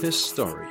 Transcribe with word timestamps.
History. 0.00 0.66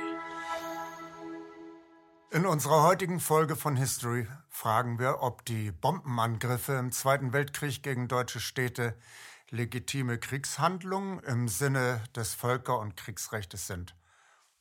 In 2.30 2.46
unserer 2.46 2.84
heutigen 2.84 3.18
Folge 3.18 3.56
von 3.56 3.74
History 3.74 4.28
fragen 4.48 4.98
wir, 4.98 5.22
ob 5.22 5.44
die 5.44 5.72
Bombenangriffe 5.72 6.74
im 6.74 6.92
Zweiten 6.92 7.32
Weltkrieg 7.32 7.82
gegen 7.82 8.06
deutsche 8.06 8.38
Städte 8.38 8.96
legitime 9.48 10.18
Kriegshandlungen 10.18 11.18
im 11.20 11.48
Sinne 11.48 12.00
des 12.14 12.34
Völker- 12.34 12.78
und 12.78 12.96
Kriegsrechts 12.96 13.66
sind 13.66 13.96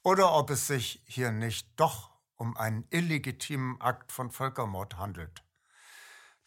oder 0.01 0.33
ob 0.33 0.49
es 0.49 0.65
sich 0.65 1.03
hier 1.05 1.31
nicht 1.31 1.67
doch 1.79 2.09
um 2.35 2.57
einen 2.57 2.87
illegitimen 2.89 3.79
Akt 3.79 4.11
von 4.11 4.31
Völkermord 4.31 4.97
handelt. 4.97 5.43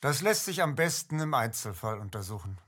Das 0.01 0.21
lässt 0.21 0.47
sich 0.47 0.63
am 0.63 0.75
besten 0.75 1.21
im 1.21 1.35
Einzelfall 1.35 2.01
untersuchen. 2.01 2.59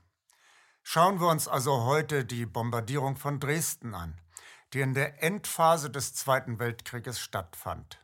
Schauen 0.83 1.19
wir 1.19 1.27
uns 1.27 1.49
also 1.49 1.83
heute 1.83 2.23
die 2.23 2.45
Bombardierung 2.45 3.17
von 3.17 3.41
Dresden 3.41 3.93
an, 3.93 4.21
die 4.73 4.81
in 4.81 4.93
der 4.93 5.23
Endphase 5.23 5.89
des 5.89 6.13
Zweiten 6.13 6.59
Weltkrieges 6.59 7.19
stattfand. 7.19 8.03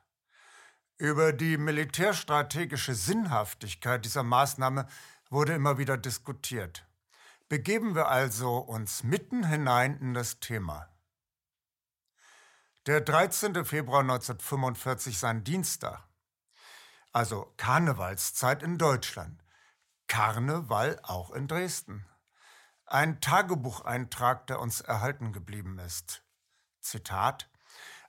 Über 0.98 1.34
die 1.34 1.58
militärstrategische 1.58 2.96
Sinnhaftigkeit 2.96 4.06
dieser 4.06 4.24
Maßnahme 4.24 4.88
wurde 5.30 5.54
immer 5.54 5.78
wieder 5.78 5.98
diskutiert. 5.98 6.86
Begeben 7.50 7.96
wir 7.96 8.08
also 8.08 8.58
uns 8.58 9.04
mitten 9.04 9.46
hinein 9.48 9.98
in 10.00 10.14
das 10.14 10.40
Thema. 10.40 10.88
Der 12.86 13.02
13. 13.02 13.66
Februar 13.66 14.02
1945 14.02 15.18
sein 15.18 15.44
Dienstag 15.44 16.04
also 17.14 17.54
Karnevalszeit 17.58 18.64
in 18.64 18.78
Deutschland. 18.78 19.44
Karneval 20.08 21.00
auch 21.04 21.32
in 21.32 21.48
Dresden. 21.48 22.06
Ein 22.86 23.22
Tagebucheintrag, 23.22 24.48
der 24.48 24.60
uns 24.60 24.82
erhalten 24.82 25.32
geblieben 25.32 25.80
ist. 25.80 26.24
Zitat 26.82 27.48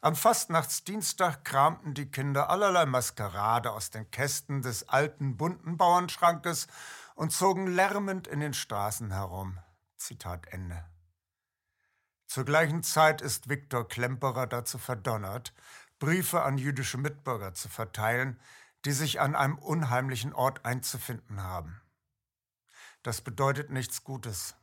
Am 0.01 0.17
Fastnachtsdienstag 0.17 1.45
kramten 1.45 1.95
die 1.95 2.11
Kinder 2.11 2.51
allerlei 2.51 2.87
Maskerade 2.87 3.71
aus 3.71 3.91
den 3.91 4.11
Kästen 4.11 4.63
des 4.63 4.89
alten 4.89 5.37
bunten 5.37 5.77
Bauernschrankes 5.77 6.67
und 7.15 7.33
zogen 7.33 7.67
lärmend 7.67 8.27
in 8.27 8.41
den 8.41 8.55
Straßen 8.55 9.13
herum. 9.13 9.59
Zitat 9.97 10.49
Ende. 10.49 10.85
Zur 12.27 12.45
gleichen 12.45 12.83
Zeit 12.83 13.21
ist 13.21 13.51
Viktor 13.51 13.87
Klemperer 13.87 14.47
dazu 14.47 14.79
verdonnert, 14.79 15.53
Briefe 15.99 16.43
an 16.43 16.57
jüdische 16.57 16.97
Mitbürger 16.97 17.55
zu 17.55 17.69
verteilen, 17.69 18.41
die 18.87 18.93
sich 18.93 19.21
an 19.21 19.37
einem 19.37 19.59
unheimlichen 19.59 20.33
Ort 20.33 20.65
einzufinden 20.65 21.43
haben. 21.43 21.81
Das 23.03 23.21
bedeutet 23.21 23.71
nichts 23.71 24.03
Gutes. 24.03 24.57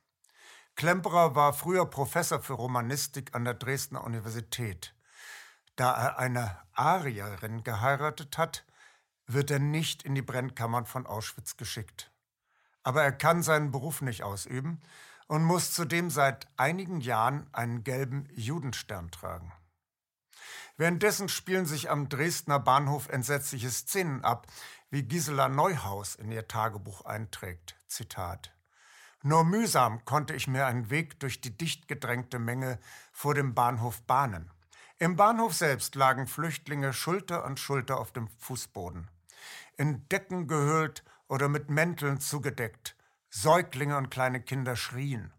Klemperer 0.79 1.35
war 1.35 1.51
früher 1.51 1.85
Professor 1.85 2.39
für 2.39 2.53
Romanistik 2.53 3.35
an 3.35 3.43
der 3.43 3.53
Dresdner 3.53 4.01
Universität. 4.01 4.95
Da 5.75 5.91
er 5.91 6.19
eine 6.19 6.57
Arierin 6.71 7.65
geheiratet 7.65 8.37
hat, 8.37 8.65
wird 9.27 9.51
er 9.51 9.59
nicht 9.59 10.03
in 10.03 10.15
die 10.15 10.21
Brennkammern 10.21 10.85
von 10.85 11.05
Auschwitz 11.05 11.57
geschickt. 11.57 12.13
Aber 12.81 13.03
er 13.03 13.11
kann 13.11 13.43
seinen 13.43 13.71
Beruf 13.71 13.99
nicht 13.99 14.23
ausüben 14.23 14.81
und 15.27 15.43
muss 15.43 15.73
zudem 15.73 16.09
seit 16.09 16.47
einigen 16.55 17.01
Jahren 17.01 17.49
einen 17.51 17.83
gelben 17.83 18.29
Judenstern 18.31 19.11
tragen. 19.11 19.51
Währenddessen 20.77 21.27
spielen 21.27 21.65
sich 21.65 21.89
am 21.89 22.07
Dresdner 22.07 22.57
Bahnhof 22.57 23.09
entsetzliche 23.09 23.69
Szenen 23.69 24.23
ab, 24.23 24.47
wie 24.91 25.03
Gisela 25.03 25.49
Neuhaus 25.49 26.15
in 26.15 26.31
ihr 26.31 26.47
Tagebuch 26.47 27.03
einträgt. 27.03 27.75
Zitat. 27.87 28.53
Nur 29.21 29.43
mühsam 29.43 30.05
konnte 30.05 30.33
ich 30.33 30.47
mir 30.47 30.65
einen 30.65 30.89
Weg 30.89 31.19
durch 31.19 31.41
die 31.41 31.57
dicht 31.57 31.87
gedrängte 31.87 32.39
Menge 32.39 32.79
vor 33.11 33.33
dem 33.33 33.53
Bahnhof 33.53 34.01
bahnen. 34.03 34.49
Im 34.97 35.15
Bahnhof 35.15 35.53
selbst 35.53 35.95
lagen 35.95 36.27
Flüchtlinge 36.27 36.93
Schulter 36.93 37.45
an 37.45 37.57
Schulter 37.57 37.99
auf 37.99 38.11
dem 38.11 38.27
Fußboden. 38.39 39.09
In 39.77 40.07
Decken 40.09 40.47
gehüllt 40.47 41.03
oder 41.27 41.49
mit 41.49 41.69
Mänteln 41.69 42.19
zugedeckt. 42.19 42.95
Säuglinge 43.29 43.97
und 43.97 44.09
kleine 44.09 44.41
Kinder 44.41 44.75
schrien. 44.75 45.33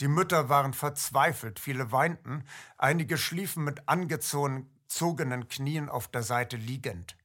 Die 0.00 0.08
Mütter 0.08 0.48
waren 0.48 0.72
verzweifelt, 0.72 1.60
viele 1.60 1.92
weinten, 1.92 2.44
einige 2.78 3.16
schliefen 3.16 3.64
mit 3.64 3.88
angezogenen 3.88 4.70
zogenen 4.94 5.48
Knien 5.48 5.88
auf 5.88 6.08
der 6.08 6.22
Seite 6.22 6.56
liegend. 6.56 7.16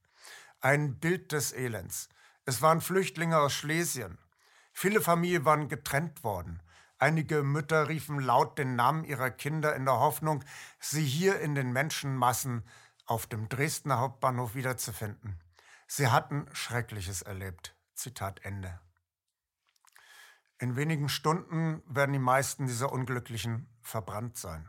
Ein 0.60 0.98
Bild 0.98 1.32
des 1.32 1.52
Elends. 1.52 2.08
Es 2.44 2.62
waren 2.62 2.80
Flüchtlinge 2.80 3.38
aus 3.38 3.52
Schlesien. 3.52 4.18
Viele 4.82 5.02
Familien 5.02 5.44
waren 5.44 5.68
getrennt 5.68 6.24
worden. 6.24 6.62
Einige 6.96 7.42
Mütter 7.42 7.90
riefen 7.90 8.18
laut 8.18 8.56
den 8.56 8.76
Namen 8.76 9.04
ihrer 9.04 9.30
Kinder 9.30 9.76
in 9.76 9.84
der 9.84 10.00
Hoffnung, 10.00 10.42
sie 10.78 11.04
hier 11.04 11.38
in 11.40 11.54
den 11.54 11.70
Menschenmassen 11.70 12.64
auf 13.04 13.26
dem 13.26 13.50
Dresdner 13.50 13.98
Hauptbahnhof 13.98 14.54
wiederzufinden. 14.54 15.38
Sie 15.86 16.08
hatten 16.08 16.46
Schreckliches 16.54 17.20
erlebt. 17.20 17.76
Zitat 17.92 18.42
Ende. 18.42 18.80
In 20.56 20.76
wenigen 20.76 21.10
Stunden 21.10 21.82
werden 21.84 22.14
die 22.14 22.18
meisten 22.18 22.66
dieser 22.66 22.90
Unglücklichen 22.90 23.68
verbrannt 23.82 24.38
sein. 24.38 24.66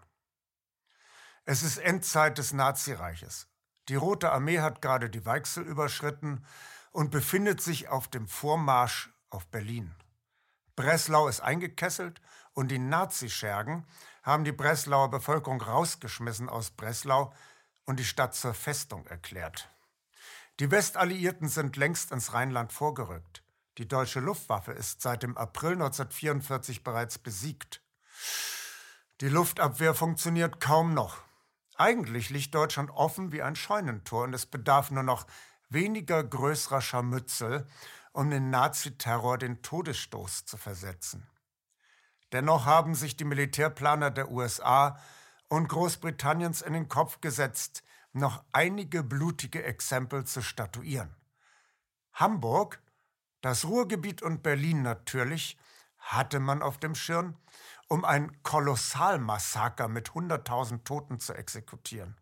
Es 1.46 1.64
ist 1.64 1.78
Endzeit 1.78 2.38
des 2.38 2.52
Nazireiches. 2.52 3.48
Die 3.88 3.96
Rote 3.96 4.34
Armee 4.34 4.60
hat 4.60 4.82
gerade 4.82 5.10
die 5.10 5.26
Weichsel 5.26 5.64
überschritten 5.64 6.46
und 6.92 7.12
befindet 7.12 7.62
sich 7.62 7.88
auf 7.88 8.10
dem 8.10 8.28
Vormarsch 8.28 9.10
auf 9.30 9.48
Berlin. 9.48 9.96
Breslau 10.82 11.28
ist 11.28 11.42
eingekesselt 11.42 12.22
und 12.54 12.70
die 12.70 12.80
Nazischergen 12.80 13.86
haben 14.24 14.44
die 14.44 14.52
Breslauer 14.52 15.12
Bevölkerung 15.12 15.62
rausgeschmissen 15.62 16.50
aus 16.50 16.72
Breslau 16.72 17.32
und 17.86 18.00
die 18.00 18.04
Stadt 18.04 18.34
zur 18.34 18.56
Festung 18.56 19.06
erklärt. 19.06 19.70
Die 20.60 20.72
Westalliierten 20.72 21.50
sind 21.50 21.78
längst 21.78 22.12
ins 22.12 22.34
Rheinland 22.34 22.74
vorgerückt. 22.74 23.44
Die 23.78 23.88
deutsche 23.88 24.22
Luftwaffe 24.22 24.72
ist 24.72 25.04
seit 25.04 25.22
dem 25.22 25.38
April 25.38 25.74
1944 25.74 26.84
bereits 26.84 27.20
besiegt. 27.20 27.84
Die 29.22 29.30
Luftabwehr 29.30 29.94
funktioniert 29.94 30.60
kaum 30.60 30.96
noch. 30.96 31.20
Eigentlich 31.76 32.32
liegt 32.32 32.56
Deutschland 32.56 32.90
offen 32.90 33.32
wie 33.32 33.44
ein 33.44 33.56
Scheunentor 33.56 34.24
und 34.24 34.34
es 34.34 34.48
bedarf 34.48 34.90
nur 34.90 35.04
noch 35.04 35.28
weniger 35.70 36.24
größerer 36.24 36.82
Scharmützel, 36.82 37.68
um 38.14 38.30
den 38.30 38.50
Naziterror 38.50 39.38
den 39.38 39.62
Todesstoß 39.62 40.46
zu 40.46 40.58
versetzen. 40.58 41.28
Dennoch 42.32 42.66
haben 42.66 42.96
sich 42.96 43.18
die 43.18 43.26
Militärplaner 43.26 44.12
der 44.12 44.32
USA 44.32 44.98
und 45.48 45.68
Großbritanniens 45.68 46.62
in 46.62 46.74
den 46.74 46.88
Kopf 46.88 47.20
gesetzt, 47.22 47.84
noch 48.14 48.44
einige 48.52 49.04
blutige 49.04 49.64
Exempel 49.64 50.26
zu 50.26 50.42
statuieren. 50.42 51.16
Hamburg, 52.14 52.82
das 53.42 53.66
Ruhrgebiet 53.66 54.22
und 54.22 54.44
Berlin 54.44 54.82
natürlich 54.82 55.58
hatte 55.98 56.40
man 56.40 56.62
auf 56.62 56.78
dem 56.78 56.96
Schirm, 56.96 57.36
um 57.88 58.06
ein 58.06 58.42
Kolossalmassaker 58.44 59.88
mit 59.88 60.12
100.000 60.12 60.84
Toten 60.84 61.20
zu 61.20 61.34
exekutieren. 61.34 62.18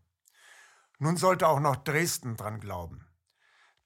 Nun 0.97 1.17
sollte 1.17 1.47
auch 1.47 1.59
noch 1.59 1.75
Dresden 1.77 2.35
dran 2.35 2.59
glauben. 2.59 3.08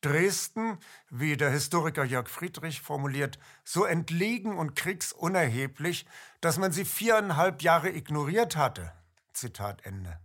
Dresden, 0.04 0.78
wie 1.10 1.38
der 1.38 1.50
Historiker 1.50 2.04
Jörg 2.04 2.28
Friedrich 2.28 2.82
formuliert, 2.82 3.40
so 3.64 3.86
entlegen 3.86 4.58
und 4.58 4.76
kriegsunerheblich, 4.76 6.06
dass 6.42 6.58
man 6.58 6.72
sie 6.72 6.86
viereinhalb 6.86 7.62
Jahre 7.62 7.90
ignoriert 7.90 8.56
hatte. 8.58 8.92
Zitat 9.32 9.86
Ende. 9.86 10.20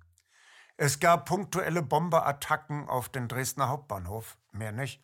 Es 0.76 0.98
gab 0.98 1.26
punktuelle 1.26 1.82
Bomberattacken 1.82 2.88
auf 2.88 3.08
den 3.08 3.28
Dresdner 3.28 3.68
Hauptbahnhof, 3.68 4.36
mehr 4.52 4.72
nicht. 4.72 5.00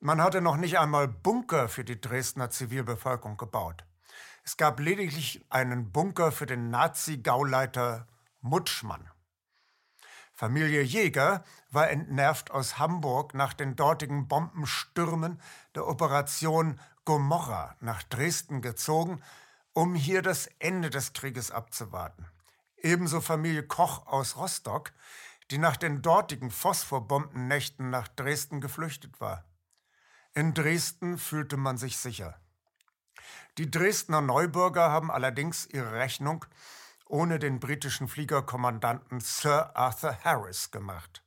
Man 0.00 0.22
hatte 0.22 0.42
noch 0.42 0.56
nicht 0.56 0.78
einmal 0.78 1.08
Bunker 1.08 1.68
für 1.68 1.84
die 1.84 2.00
Dresdner 2.00 2.50
Zivilbevölkerung 2.50 3.38
gebaut. 3.38 3.84
Es 4.44 4.58
gab 4.58 4.80
lediglich 4.80 5.44
einen 5.48 5.92
Bunker 5.92 6.30
für 6.30 6.46
den 6.46 6.68
Nazi-Gauleiter 6.68 8.06
Mutschmann. 8.42 9.08
Familie 10.34 10.82
Jäger 10.82 11.44
war 11.70 11.90
entnervt 11.90 12.50
aus 12.50 12.78
Hamburg 12.78 13.34
nach 13.34 13.52
den 13.52 13.76
dortigen 13.76 14.26
Bombenstürmen 14.26 15.40
der 15.76 15.86
Operation 15.86 16.80
Gomorra 17.04 17.76
nach 17.80 18.02
Dresden 18.02 18.60
gezogen, 18.60 19.22
um 19.74 19.94
hier 19.94 20.22
das 20.22 20.48
Ende 20.58 20.90
des 20.90 21.12
Krieges 21.12 21.52
abzuwarten. 21.52 22.26
Ebenso 22.76 23.20
Familie 23.20 23.62
Koch 23.62 24.06
aus 24.06 24.36
Rostock, 24.36 24.92
die 25.50 25.58
nach 25.58 25.76
den 25.76 26.02
dortigen 26.02 26.50
Phosphorbombennächten 26.50 27.90
nach 27.90 28.08
Dresden 28.08 28.60
geflüchtet 28.60 29.20
war. 29.20 29.44
In 30.34 30.52
Dresden 30.52 31.16
fühlte 31.16 31.56
man 31.56 31.76
sich 31.76 31.96
sicher. 31.96 32.40
Die 33.56 33.70
Dresdner 33.70 34.20
Neubürger 34.20 34.90
haben 34.90 35.12
allerdings 35.12 35.66
ihre 35.66 35.92
Rechnung 35.92 36.44
ohne 37.06 37.38
den 37.38 37.60
britischen 37.60 38.08
Fliegerkommandanten 38.08 39.20
Sir 39.20 39.76
Arthur 39.76 40.18
Harris 40.24 40.70
gemacht. 40.70 41.22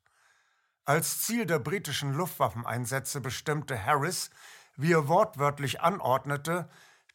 Als 0.86 1.22
Ziel 1.22 1.46
der 1.46 1.60
britischen 1.60 2.14
Luftwaffeneinsätze 2.14 3.22
bestimmte 3.22 3.86
Harris, 3.86 4.30
wie 4.76 4.94
er 4.94 5.08
wortwörtlich 5.08 5.82
anordnete, 5.82 6.70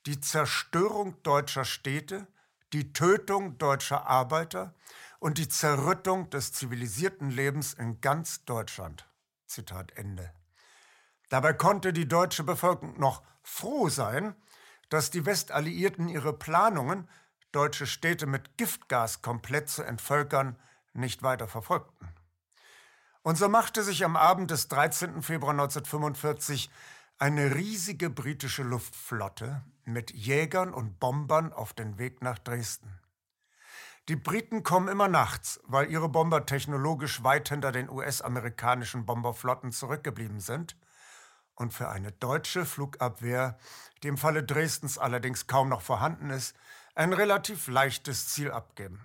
die 0.06 0.20
Zerstörung 0.20 1.23
deutscher 1.23 1.64
Städte, 1.64 2.26
die 2.73 2.93
Tötung 2.93 3.59
deutscher 3.59 4.06
Arbeiter 4.06 4.75
und 5.20 5.38
die 5.38 5.49
Zerrüttung 5.49 6.31
des 6.31 6.53
zivilisierten 6.53 7.31
Lebens 7.31 7.75
in 7.75 8.00
ganz 8.00 8.44
Deutschland. 8.44 9.09
Zitat 9.47 9.93
Ende. 9.97 10.32
Dabei 11.29 11.53
konnte 11.53 11.93
die 11.93 12.09
deutsche 12.09 12.43
Bevölkerung 12.43 12.99
noch 12.99 13.23
froh 13.43 13.88
sein, 13.88 14.35
dass 14.88 15.11
die 15.11 15.25
Westalliierten 15.25 16.09
ihre 16.09 16.32
Planungen, 16.32 17.09
deutsche 17.52 17.87
Städte 17.87 18.26
mit 18.26 18.56
Giftgas 18.56 19.22
komplett 19.22 19.69
zu 19.69 19.82
entvölkern, 19.82 20.58
nicht 20.93 21.22
weiter 21.22 21.49
verfolgten. 21.49 22.08
Und 23.22 23.37
so 23.38 23.49
machte 23.49 23.82
sich 23.82 24.04
am 24.04 24.16
Abend 24.16 24.50
des 24.50 24.69
13. 24.69 25.22
Februar 25.22 25.52
1945 25.52 26.70
eine 27.19 27.54
riesige 27.54 28.10
britische 28.10 28.64
Luftflotte 28.64 29.62
mit 29.84 30.10
Jägern 30.10 30.75
und 30.75 30.99
Bombern 30.99 31.52
auf 31.52 31.72
den 31.72 31.99
Weg 31.99 32.20
nach 32.20 32.38
Dresden. 32.38 32.99
Die 34.08 34.16
Briten 34.16 34.64
kommen 34.64 34.88
immer 34.88 35.06
nachts, 35.06 35.60
weil 35.62 35.88
ihre 35.88 36.08
Bomber 36.08 36.44
technologisch 36.44 37.22
weit 37.22 37.49
hinter 37.49 37.70
den 37.70 37.88
US-amerikanischen 37.88 39.06
Bomberflotten 39.06 39.70
zurückgeblieben 39.70 40.40
sind 40.40 40.76
und 41.54 41.72
für 41.72 41.88
eine 41.88 42.10
deutsche 42.10 42.64
Flugabwehr, 42.64 43.56
die 44.02 44.08
im 44.08 44.19
Falle 44.19 44.43
Dresdens 44.43 44.99
allerdings 44.99 45.46
kaum 45.46 45.69
noch 45.69 45.82
vorhanden 45.82 46.31
ist, 46.31 46.56
ein 46.94 47.12
relativ 47.12 47.69
leichtes 47.69 48.29
Ziel 48.29 48.50
abgeben. 48.50 49.05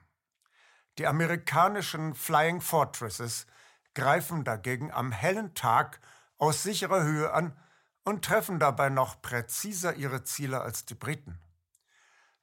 Die 0.98 1.08
amerikanischen 1.08 2.16
Flying 2.16 2.62
Fortresses 2.62 3.46
greifen 3.94 4.44
dagegen 4.44 4.92
am 4.92 5.12
hellen 5.12 5.54
Tag 5.54 6.00
aus 6.38 6.64
sicherer 6.64 7.04
Höhe 7.04 7.32
an 7.34 7.56
und 8.04 8.24
treffen 8.26 8.60
dabei 8.60 8.90
noch 8.90 9.22
präziser 9.22 9.96
ihre 9.96 10.24
Ziele 10.24 10.62
als 10.62 10.86
die 10.86 10.96
Briten. 10.96 11.40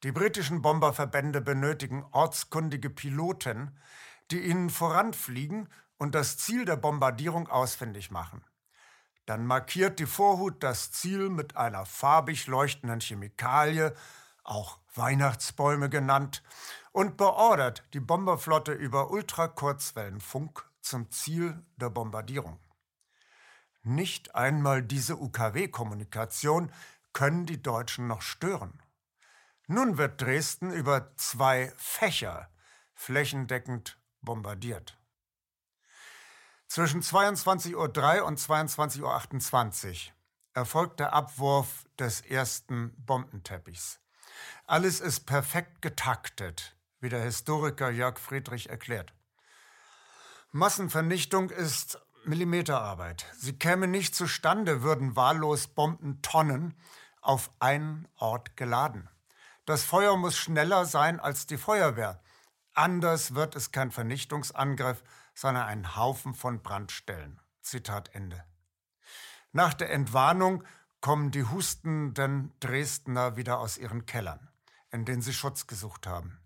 Die 0.03 0.13
britischen 0.13 0.63
Bomberverbände 0.63 1.41
benötigen 1.41 2.05
ortskundige 2.13 2.91
Piloten, 2.91 3.79
die 4.31 4.41
ihnen 4.41 4.69
voranfliegen 4.69 5.69
und 5.97 6.15
das 6.15 6.37
Ziel 6.37 6.65
der 6.65 6.77
Bombardierung 6.77 7.49
ausfindig 7.49 8.11
machen. 8.11 8.45
Dann 9.27 9.47
markiert 9.47 9.99
die 9.99 10.07
Vorhut 10.07 10.63
das 10.63 10.93
Ziel 10.93 11.31
mit 11.31 11.57
einer 11.57 11.87
farbig 11.87 12.47
leuchtenden 12.47 13.01
Chemikalie, 13.01 13.95
auch 14.45 14.79
Weihnachtsbäume 14.95 15.89
genannt, 15.91 16.43
und 16.93 17.17
beordert 17.17 17.83
die 17.93 18.01
Bomberflotte 18.01 18.73
über 18.73 19.11
Ultrakurzwellenfunk 19.11 20.65
zum 20.81 21.11
Ziel 21.11 21.61
der 21.77 21.91
Bombardierung. 21.91 22.61
Nicht 23.83 24.37
einmal 24.37 24.81
diese 24.81 25.17
UKW-Kommunikation 25.17 26.73
können 27.13 27.47
die 27.47 27.61
Deutschen 27.61 28.07
noch 28.07 28.23
stören. 28.23 28.81
Nun 29.67 29.99
wird 29.99 30.21
Dresden 30.21 30.71
über 30.71 31.17
zwei 31.17 31.73
Fächer 31.77 32.49
flächendeckend 32.95 33.99
bombardiert. 34.21 34.97
Zwischen 36.69 37.03
22.03 37.03 38.21
Uhr 38.21 38.25
und 38.25 38.39
22.28 38.39 39.89
Uhr 39.89 40.13
erfolgt 40.55 41.01
der 41.01 41.13
Abwurf 41.13 41.87
des 41.99 42.21
ersten 42.21 42.95
Bombenteppichs. 43.05 44.01
Alles 44.67 45.01
ist 45.01 45.27
perfekt 45.27 45.83
getaktet, 45.83 46.77
wie 47.01 47.09
der 47.09 47.23
Historiker 47.23 47.91
Jörg 47.91 48.19
Friedrich 48.19 48.71
erklärt. 48.71 49.13
Massenvernichtung 50.53 51.51
ist 51.51 51.99
Millimeterarbeit. 52.25 53.27
Sie 53.37 53.59
käme 53.59 53.87
nicht 53.87 54.15
zustande, 54.15 54.83
würden 54.83 55.17
wahllos 55.17 55.67
Bombentonnen 55.67 56.75
auf 57.21 57.51
einen 57.59 58.09
Ort 58.17 58.57
geladen. 58.57 59.09
Das 59.67 59.83
Feuer 59.83 60.17
muss 60.17 60.37
schneller 60.37 60.85
sein 60.85 61.21
als 61.21 61.47
die 61.47 61.57
Feuerwehr. 61.57 62.23
Anders 62.75 63.35
wird 63.35 63.57
es 63.57 63.73
kein 63.73 63.91
Vernichtungsangriff, 63.91 65.03
sondern 65.35 65.67
ein 65.67 65.97
Haufen 65.97 66.35
von 66.35 66.63
Brandstellen. 66.63 67.41
Zitat 67.61 68.15
Ende. 68.15 68.45
Nach 69.53 69.75
der 69.75 69.91
Entwarnung 69.91 70.65
kommen 71.05 71.31
die 71.31 71.45
hustenden 71.45 72.55
Dresdner 72.61 73.37
wieder 73.37 73.59
aus 73.59 73.77
ihren 73.77 74.07
Kellern, 74.07 74.49
in 74.91 75.05
denen 75.05 75.21
sie 75.21 75.35
Schutz 75.35 75.67
gesucht 75.67 76.07
haben. 76.07 76.41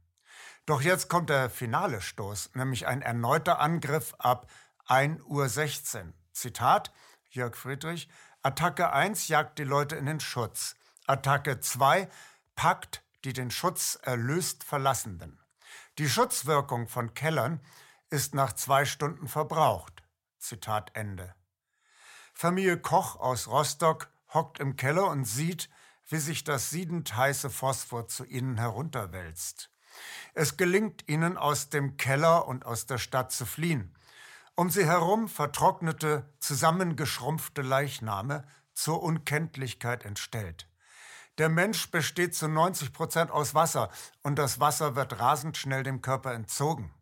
Doch 0.66 0.80
jetzt 0.80 1.08
kommt 1.08 1.30
der 1.30 1.48
finale 1.48 2.00
Stoß, 2.00 2.50
nämlich 2.54 2.88
ein 2.88 3.00
erneuter 3.00 3.60
Angriff 3.60 4.16
ab 4.18 4.50
1.16 4.88 6.06
Uhr. 6.06 6.12
Zitat 6.32 6.92
Jörg 7.30 7.54
Friedrich, 7.54 8.08
Attacke 8.42 8.92
1 8.92 9.28
jagt 9.28 9.60
die 9.60 9.64
Leute 9.64 9.94
in 9.94 10.06
den 10.06 10.18
Schutz. 10.18 10.74
Attacke 11.06 11.60
2 11.60 12.08
packt 12.56 13.04
die 13.22 13.32
den 13.32 13.52
Schutz 13.52 13.96
erlöst 14.02 14.64
Verlassenden. 14.64 15.38
Die 15.98 16.08
Schutzwirkung 16.08 16.88
von 16.88 17.14
Kellern 17.14 17.60
ist 18.10 18.34
nach 18.34 18.54
zwei 18.54 18.86
Stunden 18.86 19.28
verbraucht. 19.28 20.02
Zitat 20.40 20.90
Ende. 20.94 21.36
Familie 22.34 22.80
Koch 22.80 23.14
aus 23.20 23.46
Rostock 23.46 24.10
hockt 24.32 24.60
im 24.60 24.76
Keller 24.76 25.08
und 25.08 25.24
sieht, 25.24 25.68
wie 26.08 26.18
sich 26.18 26.44
das 26.44 26.70
siedend 26.70 27.16
heiße 27.16 27.50
Phosphor 27.50 28.08
zu 28.08 28.24
ihnen 28.24 28.56
herunterwälzt. 28.58 29.70
Es 30.34 30.56
gelingt 30.56 31.08
ihnen, 31.08 31.36
aus 31.36 31.70
dem 31.70 31.96
Keller 31.96 32.46
und 32.46 32.64
aus 32.64 32.86
der 32.86 32.98
Stadt 32.98 33.32
zu 33.32 33.46
fliehen. 33.46 33.94
Um 34.54 34.70
sie 34.70 34.86
herum 34.86 35.28
vertrocknete, 35.28 36.28
zusammengeschrumpfte 36.40 37.62
Leichname 37.62 38.44
zur 38.74 39.02
Unkenntlichkeit 39.02 40.04
entstellt. 40.04 40.68
Der 41.38 41.48
Mensch 41.48 41.90
besteht 41.90 42.34
zu 42.34 42.48
90 42.48 42.92
Prozent 42.92 43.30
aus 43.30 43.54
Wasser 43.54 43.90
und 44.22 44.36
das 44.36 44.58
Wasser 44.58 44.96
wird 44.96 45.20
rasend 45.20 45.56
schnell 45.56 45.84
dem 45.84 46.02
Körper 46.02 46.34
entzogen. 46.34 46.92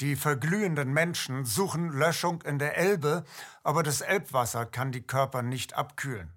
Die 0.00 0.16
verglühenden 0.16 0.94
Menschen 0.94 1.44
suchen 1.44 1.90
Löschung 1.90 2.40
in 2.42 2.58
der 2.58 2.78
Elbe, 2.78 3.24
aber 3.62 3.82
das 3.82 4.00
Elbwasser 4.00 4.64
kann 4.64 4.92
die 4.92 5.02
Körper 5.02 5.42
nicht 5.42 5.74
abkühlen. 5.74 6.32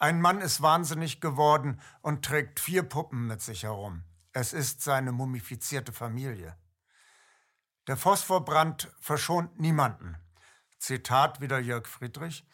Ein 0.00 0.22
Mann 0.22 0.40
ist 0.40 0.62
wahnsinnig 0.62 1.20
geworden 1.20 1.78
und 2.00 2.24
trägt 2.24 2.58
vier 2.58 2.82
Puppen 2.82 3.26
mit 3.26 3.42
sich 3.42 3.64
herum. 3.64 4.02
Es 4.32 4.54
ist 4.54 4.80
seine 4.80 5.12
mumifizierte 5.12 5.92
Familie. 5.92 6.56
Der 7.86 7.98
Phosphorbrand 7.98 8.90
verschont 8.98 9.60
niemanden. 9.60 10.16
Zitat 10.78 11.42
wieder 11.42 11.58
Jörg 11.58 11.86
Friedrich. 11.86 12.46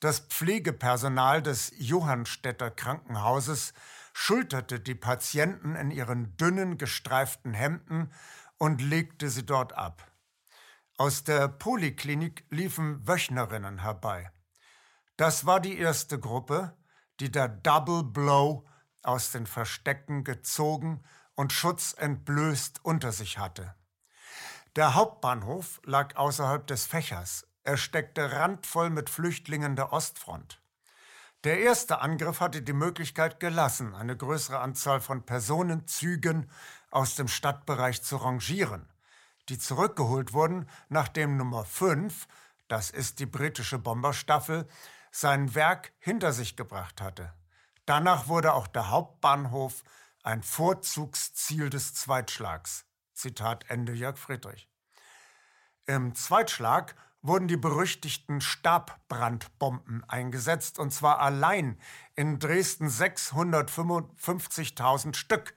Das 0.00 0.20
Pflegepersonal 0.20 1.42
des 1.42 1.72
Johannstädter 1.78 2.70
Krankenhauses 2.70 3.72
schulterte 4.12 4.78
die 4.78 4.94
Patienten 4.94 5.76
in 5.76 5.90
ihren 5.90 6.36
dünnen, 6.36 6.76
gestreiften 6.76 7.54
Hemden 7.54 8.12
und 8.58 8.82
legte 8.82 9.30
sie 9.30 9.46
dort 9.46 9.72
ab. 9.72 10.06
Aus 10.98 11.24
der 11.24 11.48
Poliklinik 11.48 12.44
liefen 12.50 13.08
Wöchnerinnen 13.08 13.78
herbei. 13.78 14.30
Das 15.16 15.46
war 15.46 15.60
die 15.60 15.78
erste 15.78 16.18
Gruppe, 16.18 16.76
die 17.20 17.30
der 17.30 17.48
Double 17.48 18.02
Blow 18.02 18.66
aus 19.02 19.30
den 19.30 19.46
Verstecken 19.46 20.24
gezogen 20.24 21.02
und 21.34 21.52
schutzentblößt 21.52 22.80
unter 22.84 23.12
sich 23.12 23.38
hatte. 23.38 23.74
Der 24.76 24.94
Hauptbahnhof 24.94 25.80
lag 25.84 26.16
außerhalb 26.16 26.66
des 26.66 26.86
Fächers, 26.86 27.46
er 27.62 27.76
steckte 27.76 28.32
randvoll 28.32 28.90
mit 28.90 29.10
Flüchtlingen 29.10 29.76
der 29.76 29.92
Ostfront. 29.92 30.62
Der 31.44 31.60
erste 31.60 32.00
Angriff 32.00 32.40
hatte 32.40 32.62
die 32.62 32.72
Möglichkeit 32.72 33.40
gelassen, 33.40 33.94
eine 33.94 34.16
größere 34.16 34.60
Anzahl 34.60 35.00
von 35.00 35.24
Personenzügen 35.24 36.50
aus 36.90 37.14
dem 37.16 37.28
Stadtbereich 37.28 38.02
zu 38.02 38.16
rangieren, 38.16 38.88
die 39.48 39.58
zurückgeholt 39.58 40.32
wurden, 40.32 40.68
nachdem 40.88 41.36
Nummer 41.36 41.64
5, 41.64 42.28
das 42.68 42.90
ist 42.90 43.18
die 43.18 43.26
britische 43.26 43.78
Bomberstaffel, 43.78 44.68
sein 45.10 45.54
Werk 45.54 45.92
hinter 45.98 46.32
sich 46.32 46.56
gebracht 46.56 47.00
hatte. 47.00 47.32
Danach 47.86 48.28
wurde 48.28 48.54
auch 48.54 48.66
der 48.66 48.90
Hauptbahnhof 48.90 49.82
ein 50.22 50.42
Vorzugsziel 50.42 51.70
des 51.70 51.94
Zweitschlags. 51.94 52.84
Zitat 53.14 53.64
Ende 53.68 53.92
Jörg 53.92 54.16
Friedrich. 54.16 54.68
Im 55.86 56.14
Zweitschlag 56.14 56.94
wurden 57.22 57.48
die 57.48 57.56
berüchtigten 57.56 58.40
Stabbrandbomben 58.40 60.08
eingesetzt, 60.08 60.78
und 60.78 60.92
zwar 60.92 61.20
allein 61.20 61.78
in 62.14 62.38
Dresden 62.38 62.88
655.000 62.88 65.14
Stück, 65.14 65.54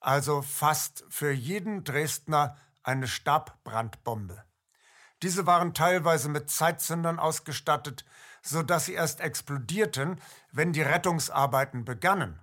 also 0.00 0.42
fast 0.42 1.04
für 1.08 1.30
jeden 1.30 1.84
Dresdner 1.84 2.56
eine 2.82 3.06
Stabbrandbombe. 3.06 4.44
Diese 5.22 5.46
waren 5.46 5.74
teilweise 5.74 6.28
mit 6.28 6.50
Zeitzündern 6.50 7.18
ausgestattet, 7.18 8.04
so 8.46 8.62
dass 8.62 8.86
sie 8.86 8.94
erst 8.94 9.20
explodierten, 9.20 10.20
wenn 10.52 10.72
die 10.72 10.82
Rettungsarbeiten 10.82 11.84
begannen. 11.84 12.38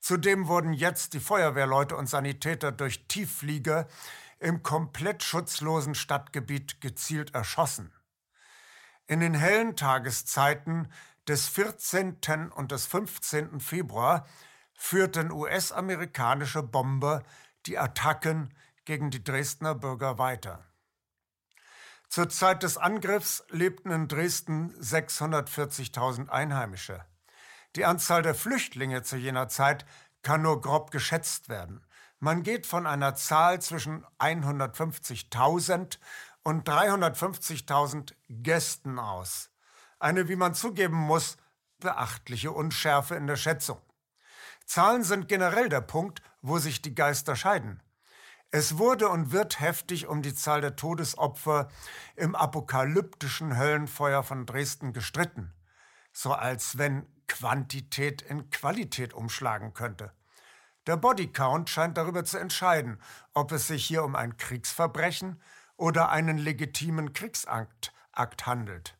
Zudem 0.00 0.46
wurden 0.46 0.72
jetzt 0.72 1.14
die 1.14 1.20
Feuerwehrleute 1.20 1.96
und 1.96 2.08
Sanitäter 2.08 2.72
durch 2.72 3.06
Tiefflieger 3.08 3.88
im 4.38 4.62
komplett 4.62 5.22
schutzlosen 5.22 5.94
Stadtgebiet 5.94 6.80
gezielt 6.80 7.34
erschossen. 7.34 7.92
In 9.06 9.20
den 9.20 9.34
hellen 9.34 9.74
Tageszeiten 9.74 10.92
des 11.26 11.48
14. 11.48 12.52
und 12.54 12.70
des 12.70 12.86
15. 12.86 13.60
Februar 13.60 14.26
führten 14.74 15.32
US-amerikanische 15.32 16.62
Bomber 16.62 17.22
die 17.66 17.78
Attacken 17.78 18.54
gegen 18.84 19.10
die 19.10 19.24
Dresdner 19.24 19.74
Bürger 19.74 20.18
weiter. 20.18 20.67
Zur 22.08 22.30
Zeit 22.30 22.62
des 22.62 22.78
Angriffs 22.78 23.44
lebten 23.50 23.90
in 23.90 24.08
Dresden 24.08 24.74
640.000 24.80 26.28
Einheimische. 26.28 27.04
Die 27.76 27.84
Anzahl 27.84 28.22
der 28.22 28.34
Flüchtlinge 28.34 29.02
zu 29.02 29.16
jener 29.16 29.48
Zeit 29.48 29.84
kann 30.22 30.42
nur 30.42 30.60
grob 30.60 30.90
geschätzt 30.90 31.48
werden. 31.48 31.84
Man 32.18 32.42
geht 32.42 32.66
von 32.66 32.86
einer 32.86 33.14
Zahl 33.14 33.60
zwischen 33.60 34.04
150.000 34.18 35.98
und 36.42 36.68
350.000 36.68 38.14
Gästen 38.28 38.98
aus. 38.98 39.50
Eine, 39.98 40.28
wie 40.28 40.36
man 40.36 40.54
zugeben 40.54 40.96
muss, 40.96 41.36
beachtliche 41.78 42.52
Unschärfe 42.52 43.16
in 43.16 43.26
der 43.26 43.36
Schätzung. 43.36 43.80
Zahlen 44.64 45.04
sind 45.04 45.28
generell 45.28 45.68
der 45.68 45.82
Punkt, 45.82 46.22
wo 46.42 46.58
sich 46.58 46.82
die 46.82 46.94
Geister 46.94 47.36
scheiden. 47.36 47.82
Es 48.50 48.78
wurde 48.78 49.10
und 49.10 49.30
wird 49.30 49.60
heftig 49.60 50.06
um 50.06 50.22
die 50.22 50.34
Zahl 50.34 50.62
der 50.62 50.74
Todesopfer 50.74 51.68
im 52.16 52.34
apokalyptischen 52.34 53.58
Höllenfeuer 53.58 54.22
von 54.22 54.46
Dresden 54.46 54.94
gestritten, 54.94 55.52
so 56.12 56.32
als 56.32 56.78
wenn 56.78 57.06
Quantität 57.26 58.22
in 58.22 58.48
Qualität 58.48 59.12
umschlagen 59.12 59.74
könnte. 59.74 60.12
Der 60.86 60.96
Bodycount 60.96 61.68
scheint 61.68 61.98
darüber 61.98 62.24
zu 62.24 62.38
entscheiden, 62.38 62.98
ob 63.34 63.52
es 63.52 63.66
sich 63.66 63.84
hier 63.84 64.02
um 64.02 64.16
ein 64.16 64.38
Kriegsverbrechen 64.38 65.42
oder 65.76 66.08
einen 66.08 66.38
legitimen 66.38 67.12
Kriegsakt 67.12 67.92
Akt 68.12 68.46
handelt. 68.46 68.96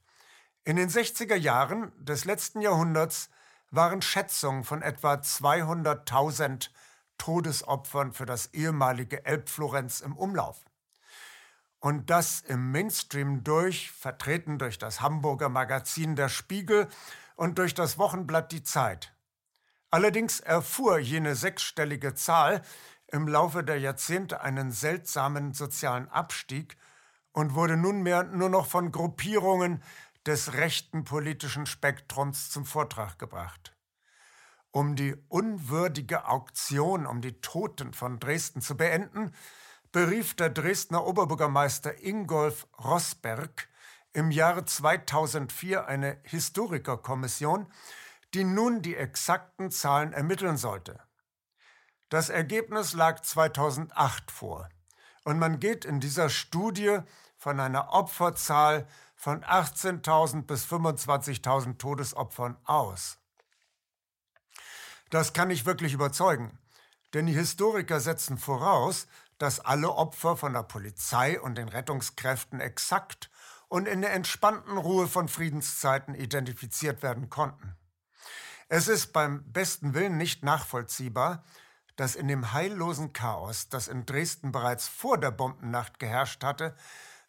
In 0.65 0.77
den 0.77 0.91
60er 0.91 1.35
Jahren 1.35 1.91
des 1.97 2.27
letzten 2.27 2.61
Jahrhunderts 2.61 3.31
waren 3.71 4.03
Schätzungen 4.03 4.65
von 4.65 4.83
etwa 4.83 5.15
200.000 5.15 6.69
Todesopfern 7.19 8.13
für 8.13 8.27
das 8.27 8.55
ehemalige 8.55 9.25
Elbflorenz 9.25 10.01
im 10.01 10.17
Umlauf. 10.17 10.65
Und 11.81 12.11
das 12.11 12.41
im 12.41 12.73
Mainstream 12.73 13.45
durch, 13.45 13.91
vertreten 13.93 14.59
durch 14.59 14.79
das 14.79 15.01
Hamburger 15.01 15.49
Magazin 15.49 16.17
Der 16.17 16.29
Spiegel 16.29 16.89
und 17.37 17.59
durch 17.59 17.75
das 17.75 17.99
Wochenblatt 17.99 18.51
Die 18.51 18.65
Zeit. 18.65 19.15
Allerdings 19.91 20.41
erfuhr 20.41 20.99
jene 20.99 21.35
sechsstellige 21.35 22.15
Zahl 22.15 22.63
im 23.07 23.27
Laufe 23.27 23.65
der 23.65 23.79
Jahrzehnte 23.79 24.41
einen 24.41 24.71
seltsamen 24.71 25.55
sozialen 25.55 26.09
Abstieg 26.09 26.77
und 27.33 27.55
wurde 27.55 27.77
nunmehr 27.77 28.25
nur 28.25 28.51
noch 28.51 28.67
von 28.67 28.93
Gruppierungen 28.93 29.83
des 30.27 30.55
rechten 30.55 31.05
politischen 31.05 31.65
Spektrums 31.65 32.51
zum 32.51 32.67
Vortrag 32.67 33.19
gebracht. 33.19 33.78
Um 34.71 34.97
die 34.97 35.17
unwürdige 35.29 36.27
Auktion 36.27 37.07
um 37.07 37.21
die 37.21 37.41
Toten 37.41 37.95
von 37.95 38.21
Dresden 38.21 38.61
zu 38.61 38.77
beenden, 38.77 39.33
berief 39.93 40.35
der 40.35 40.51
Dresdner 40.51 41.07
Oberbürgermeister 41.07 42.03
Ingolf 42.05 42.67
Rossberg 42.79 43.69
im 44.13 44.31
Jahre 44.31 44.65
2004 44.65 45.87
eine 45.87 46.19
Historikerkommission, 46.25 47.67
die 48.35 48.45
nun 48.45 48.83
die 48.83 48.97
exakten 48.97 49.71
Zahlen 49.71 50.13
ermitteln 50.13 50.57
sollte. 50.57 51.01
Das 52.11 52.29
Ergebnis 52.29 52.93
lag 52.93 53.21
2008 53.21 54.31
vor 54.31 54.69
und 55.25 55.39
man 55.39 55.61
geht 55.61 55.85
in 55.85 56.01
dieser 56.01 56.29
Studie 56.29 56.99
von 57.37 57.61
einer 57.61 57.93
Opferzahl 57.93 58.87
von 59.15 59.43
18.000 59.45 60.43
bis 60.43 60.65
25.000 60.67 61.79
Todesopfern 61.79 62.57
aus. 62.65 63.18
Das 65.11 65.33
kann 65.33 65.49
nicht 65.49 65.67
wirklich 65.67 65.95
überzeugen, 65.95 66.59
denn 67.15 67.27
die 67.27 67.33
Historiker 67.33 68.01
setzen 68.01 68.39
voraus, 68.39 69.07
dass 69.39 69.61
alle 69.61 69.93
Opfer 69.93 70.37
von 70.37 70.53
der 70.53 70.65
Polizei 70.65 71.41
und 71.41 71.57
den 71.57 71.69
Rettungskräften 71.69 72.61
exakt 72.61 73.31
und 73.69 73.87
in 73.87 74.01
der 74.01 74.13
entspannten 74.13 74.77
Ruhe 74.77 75.07
von 75.07 75.29
Friedenszeiten 75.29 76.15
identifiziert 76.15 77.03
werden 77.03 77.31
konnten. 77.31 77.77
Es 78.69 78.89
ist 78.89 79.13
beim 79.13 79.51
besten 79.51 79.95
Willen 79.95 80.19
nicht 80.19 80.43
nachvollziehbar, 80.43 81.45
dass 81.97 82.15
in 82.15 82.29
dem 82.29 82.53
heillosen 82.53 83.13
Chaos, 83.13 83.69
das 83.69 83.89
in 83.89 84.05
Dresden 84.05 84.53
bereits 84.53 84.89
vor 84.89 85.19
der 85.19 85.31
Bombennacht 85.31 85.99
geherrscht 85.99 86.45
hatte, 86.45 86.77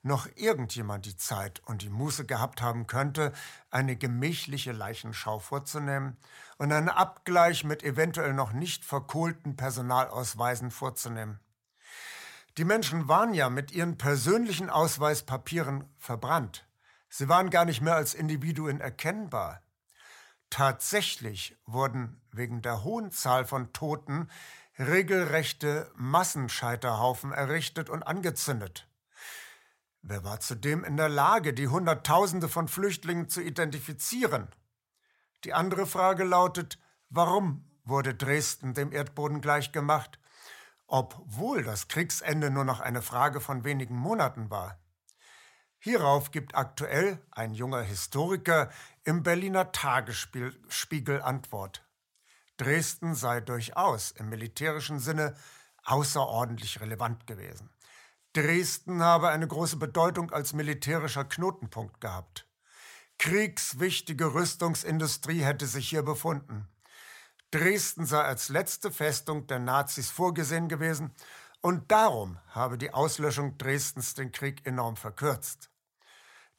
noch 0.02 0.28
irgendjemand 0.36 1.06
die 1.06 1.18
Zeit 1.18 1.62
und 1.66 1.82
die 1.82 1.90
Muße 1.90 2.26
gehabt 2.26 2.62
haben 2.62 2.88
könnte, 2.88 3.34
eine 3.70 3.96
gemächliche 3.96 4.72
Leichenschau 4.72 5.40
vorzunehmen 5.40 6.18
und 6.58 6.72
einen 6.72 6.90
Abgleich 6.90 7.64
mit 7.64 7.84
eventuell 7.84 8.34
noch 8.34 8.54
nicht 8.54 8.86
verkohlten 8.86 9.56
Personalausweisen 9.56 10.72
vorzunehmen. 10.72 11.40
Die 12.58 12.66
Menschen 12.66 13.08
waren 13.08 13.34
ja 13.34 13.50
mit 13.50 13.72
ihren 13.72 13.98
persönlichen 13.98 14.70
Ausweispapieren 14.70 15.86
verbrannt. 15.98 16.68
Sie 17.10 17.30
waren 17.30 17.50
gar 17.50 17.66
nicht 17.66 17.82
mehr 17.82 17.96
als 17.96 18.14
Individuen 18.14 18.82
erkennbar. 18.82 19.62
Tatsächlich 20.50 21.58
wurden 21.66 22.22
wegen 22.32 22.62
der 22.62 22.84
hohen 22.84 23.12
Zahl 23.12 23.46
von 23.46 23.72
Toten 23.72 24.30
regelrechte 24.78 25.92
Massenscheiterhaufen 25.96 27.32
errichtet 27.32 27.90
und 27.90 28.04
angezündet. 28.04 28.89
Wer 30.02 30.24
war 30.24 30.40
zudem 30.40 30.84
in 30.84 30.98
der 30.98 31.10
Lage, 31.10 31.54
die 31.54 31.68
Hunderttausende 31.68 32.48
von 32.48 32.68
Flüchtlingen 32.68 33.28
zu 33.28 33.42
identifizieren? 33.42 34.48
Die 35.44 35.54
andere 35.54 35.86
Frage 35.86 36.24
lautet, 36.24 36.80
warum 37.10 37.70
wurde 37.84 38.16
Dresden 38.16 38.74
dem 38.74 38.92
Erdboden 38.92 39.42
gleichgemacht, 39.42 40.20
obwohl 40.88 41.64
das 41.64 41.88
Kriegsende 41.88 42.50
nur 42.50 42.64
noch 42.64 42.80
eine 42.80 43.02
Frage 43.02 43.42
von 43.42 43.64
wenigen 43.64 43.96
Monaten 43.96 44.50
war? 44.50 44.80
Hierauf 45.80 46.32
gibt 46.32 46.56
aktuell 46.56 47.22
ein 47.32 47.54
junger 47.54 47.82
Historiker 47.82 48.70
im 49.04 49.24
Berliner 49.24 49.72
Tagesspiegel 49.72 51.22
Antwort. 51.22 51.86
Dresden 52.58 53.16
sei 53.16 53.40
durchaus 53.40 54.12
im 54.12 54.28
militärischen 54.28 55.00
Sinne 55.00 55.36
außerordentlich 55.86 56.82
relevant 56.82 57.28
gewesen. 57.28 57.70
Dresden 58.40 59.04
habe 59.04 59.28
eine 59.28 59.48
große 59.48 59.76
Bedeutung 59.76 60.32
als 60.32 60.54
militärischer 60.54 61.26
Knotenpunkt 61.26 62.00
gehabt. 62.00 62.48
Kriegswichtige 63.18 64.34
Rüstungsindustrie 64.34 65.42
hätte 65.42 65.68
sich 65.68 65.90
hier 65.90 66.04
befunden. 66.04 66.66
Dresden 67.52 68.06
sei 68.06 68.22
als 68.22 68.48
letzte 68.48 68.92
Festung 68.92 69.46
der 69.48 69.60
Nazis 69.60 70.10
vorgesehen 70.10 70.70
gewesen 70.70 71.14
und 71.60 71.92
darum 71.92 72.40
habe 72.48 72.78
die 72.78 72.94
Auslöschung 72.94 73.58
Dresdens 73.58 74.14
den 74.14 74.32
Krieg 74.32 74.66
enorm 74.66 74.96
verkürzt. 74.96 75.70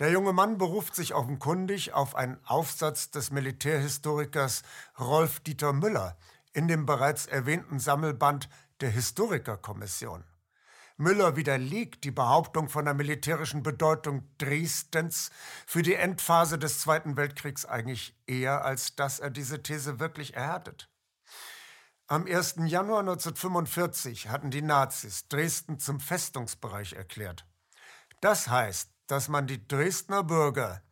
Der 0.01 0.11
junge 0.11 0.35
Mann 0.35 0.59
beruft 0.59 0.95
sich 0.95 1.15
offenkundig 1.15 1.95
auf 1.95 2.15
einen 2.15 2.45
Aufsatz 2.45 3.11
des 3.11 3.31
Militärhistorikers 3.31 4.65
Rolf 4.99 5.41
Dieter 5.41 5.73
Müller 5.73 6.19
in 6.53 6.69
dem 6.69 6.85
bereits 6.85 7.25
erwähnten 7.25 7.79
Sammelband 7.79 8.51
der 8.83 8.91
Historikerkommission. 8.91 10.25
Müller 11.01 11.35
widerlegt 11.35 12.05
die 12.05 12.11
Behauptung 12.11 12.69
von 12.69 12.85
der 12.85 12.93
militärischen 12.93 13.63
Bedeutung 13.63 14.29
Dresdens 14.37 15.31
für 15.67 15.81
die 15.81 15.95
Endphase 15.95 16.59
des 16.59 16.81
Zweiten 16.81 17.17
Weltkriegs 17.17 17.65
eigentlich 17.65 18.15
eher, 18.27 18.67
als 18.67 18.97
dass 18.97 19.19
er 19.19 19.31
diese 19.31 19.63
These 19.63 19.99
wirklich 19.99 20.35
erhärtet. 20.35 20.91
Am 22.07 22.27
1. 22.27 22.57
Januar 22.67 23.01
1945 23.01 24.29
hatten 24.29 24.51
die 24.51 24.61
Nazis 24.61 25.27
Dresden 25.29 25.79
zum 25.79 26.01
Festungsbereich 26.01 26.93
erklärt. 26.93 27.47
Das 28.21 28.49
heißt, 28.49 28.91
dass 29.07 29.29
man 29.29 29.47
die 29.47 29.67
Dresdner 29.67 30.23
Bürger, 30.23 30.83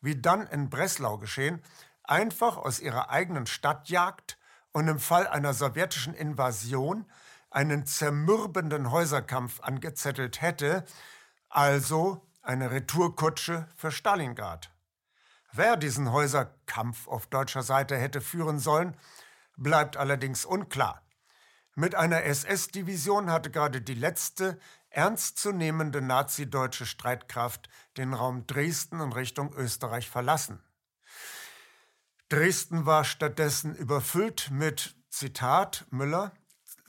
wie 0.00 0.18
dann 0.18 0.46
in 0.46 0.70
Breslau 0.70 1.18
geschehen, 1.18 1.62
einfach 2.04 2.56
aus 2.56 2.80
ihrer 2.80 3.10
eigenen 3.10 3.46
Stadt 3.46 3.90
jagt 3.90 4.38
und 4.72 4.88
im 4.88 4.98
Fall 4.98 5.26
einer 5.26 5.52
sowjetischen 5.52 6.14
Invasion 6.14 7.04
einen 7.50 7.86
zermürbenden 7.86 8.90
Häuserkampf 8.90 9.60
angezettelt 9.60 10.40
hätte, 10.42 10.84
also 11.48 12.26
eine 12.42 12.70
Retourkutsche 12.70 13.68
für 13.76 13.90
Stalingrad. 13.90 14.70
Wer 15.52 15.76
diesen 15.76 16.12
Häuserkampf 16.12 17.08
auf 17.08 17.26
deutscher 17.26 17.62
Seite 17.62 17.96
hätte 17.96 18.20
führen 18.20 18.58
sollen, 18.58 18.96
bleibt 19.56 19.96
allerdings 19.96 20.44
unklar. 20.44 21.02
Mit 21.74 21.94
einer 21.94 22.24
SS-Division 22.24 23.30
hatte 23.30 23.50
gerade 23.50 23.80
die 23.80 23.94
letzte 23.94 24.58
ernstzunehmende 24.90 26.00
nazideutsche 26.00 26.86
Streitkraft 26.86 27.68
den 27.96 28.14
Raum 28.14 28.46
Dresden 28.46 29.00
in 29.00 29.12
Richtung 29.12 29.52
Österreich 29.54 30.08
verlassen. 30.10 30.62
Dresden 32.28 32.84
war 32.84 33.04
stattdessen 33.04 33.74
überfüllt 33.74 34.50
mit, 34.50 34.96
Zitat 35.08 35.86
Müller, 35.90 36.32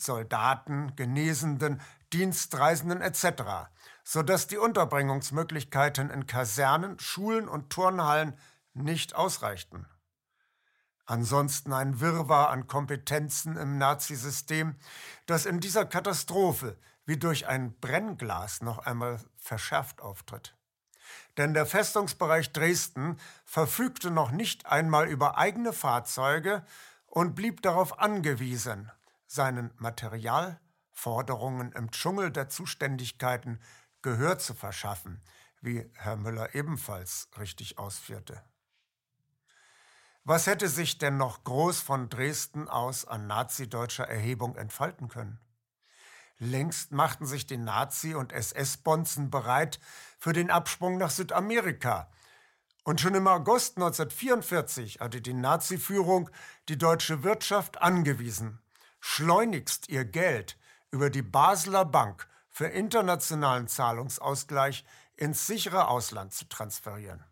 Soldaten, 0.02 0.96
Genesenden, 0.96 1.82
Dienstreisenden 2.14 3.02
etc., 3.02 3.70
sodass 4.04 4.48
die 4.48 4.58
Unterbringungsmöglichkeiten 4.58 6.10
in 6.10 6.26
Kasernen, 6.26 7.00
Schulen 7.00 7.48
und 7.48 7.70
Turnhallen 7.70 8.38
nicht 8.74 9.16
ausreichten. 9.16 9.86
Ansonsten 11.06 11.74
ein 11.74 12.00
Wirrwarr 12.00 12.50
an 12.50 12.68
Kompetenzen 12.68 13.58
im 13.58 13.78
Nazisystem, 13.78 14.76
das 15.26 15.46
in 15.46 15.60
dieser 15.60 15.86
Katastrophe 15.86 16.78
wie 17.06 17.18
durch 17.18 17.48
ein 17.48 17.74
Brennglas 17.80 18.62
noch 18.62 18.78
einmal 18.78 19.20
verschärft 19.38 20.02
auftritt. 20.02 20.56
Denn 21.38 21.56
der 21.56 21.66
Festungsbereich 21.66 22.54
Dresden 22.54 23.18
verfügte 23.46 24.12
noch 24.12 24.30
nicht 24.30 24.68
einmal 24.68 25.08
über 25.08 25.38
eigene 25.38 25.74
Fahrzeuge 25.74 26.64
und 27.08 27.34
blieb 27.34 27.64
darauf 27.64 27.98
angewiesen, 27.98 28.92
seinen 29.30 29.72
Materialforderungen 29.78 31.72
im 31.74 31.92
Dschungel 31.92 32.32
der 32.32 32.50
Zuständigkeiten 32.50 33.60
Gehör 34.02 34.40
zu 34.40 34.54
verschaffen, 34.54 35.22
wie 35.62 35.90
Herr 35.94 36.16
Müller 36.16 36.56
ebenfalls 36.56 37.30
richtig 37.38 37.78
ausführte. 37.78 38.42
Was 40.24 40.48
hätte 40.48 40.68
sich 40.68 40.98
denn 40.98 41.18
noch 41.18 41.44
groß 41.44 41.80
von 41.80 42.10
Dresden 42.10 42.68
aus 42.68 43.06
an 43.06 43.28
nazideutscher 43.28 44.08
Erhebung 44.08 44.56
entfalten 44.56 45.10
können? 45.10 45.40
Längst 46.38 46.92
machten 46.92 47.26
sich 47.26 47.46
die 47.46 47.58
Nazi- 47.58 48.16
und 48.16 48.32
SS-Bonzen 48.32 49.30
bereit 49.30 49.80
für 50.18 50.34
den 50.34 50.50
Absprung 50.50 50.98
nach 50.98 51.12
Südamerika. 51.12 52.10
Und 52.84 53.02
schon 53.02 53.14
im 53.14 53.28
August 53.28 53.78
1944 53.78 55.02
hatte 55.02 55.22
die 55.22 55.34
Nazi-Führung 55.34 56.30
die 56.70 56.78
deutsche 56.78 57.24
Wirtschaft 57.24 57.82
angewiesen, 57.82 58.62
schleunigst 59.00 59.90
ihr 59.90 60.06
Geld 60.06 60.58
über 60.92 61.10
die 61.10 61.22
Basler 61.22 61.86
Bank 61.86 62.28
für 62.50 62.68
internationalen 62.68 63.68
Zahlungsausgleich 63.68 64.86
ins 65.16 65.48
sichere 65.48 65.88
Ausland 65.88 66.34
zu 66.34 66.48
transferieren. 66.48 67.24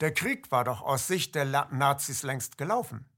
Der 0.00 0.12
Krieg 0.12 0.50
war 0.50 0.64
doch 0.64 0.82
aus 0.82 1.06
Sicht 1.06 1.34
der 1.34 1.44
Nazis 1.70 2.22
längst 2.22 2.58
gelaufen. 2.58 3.08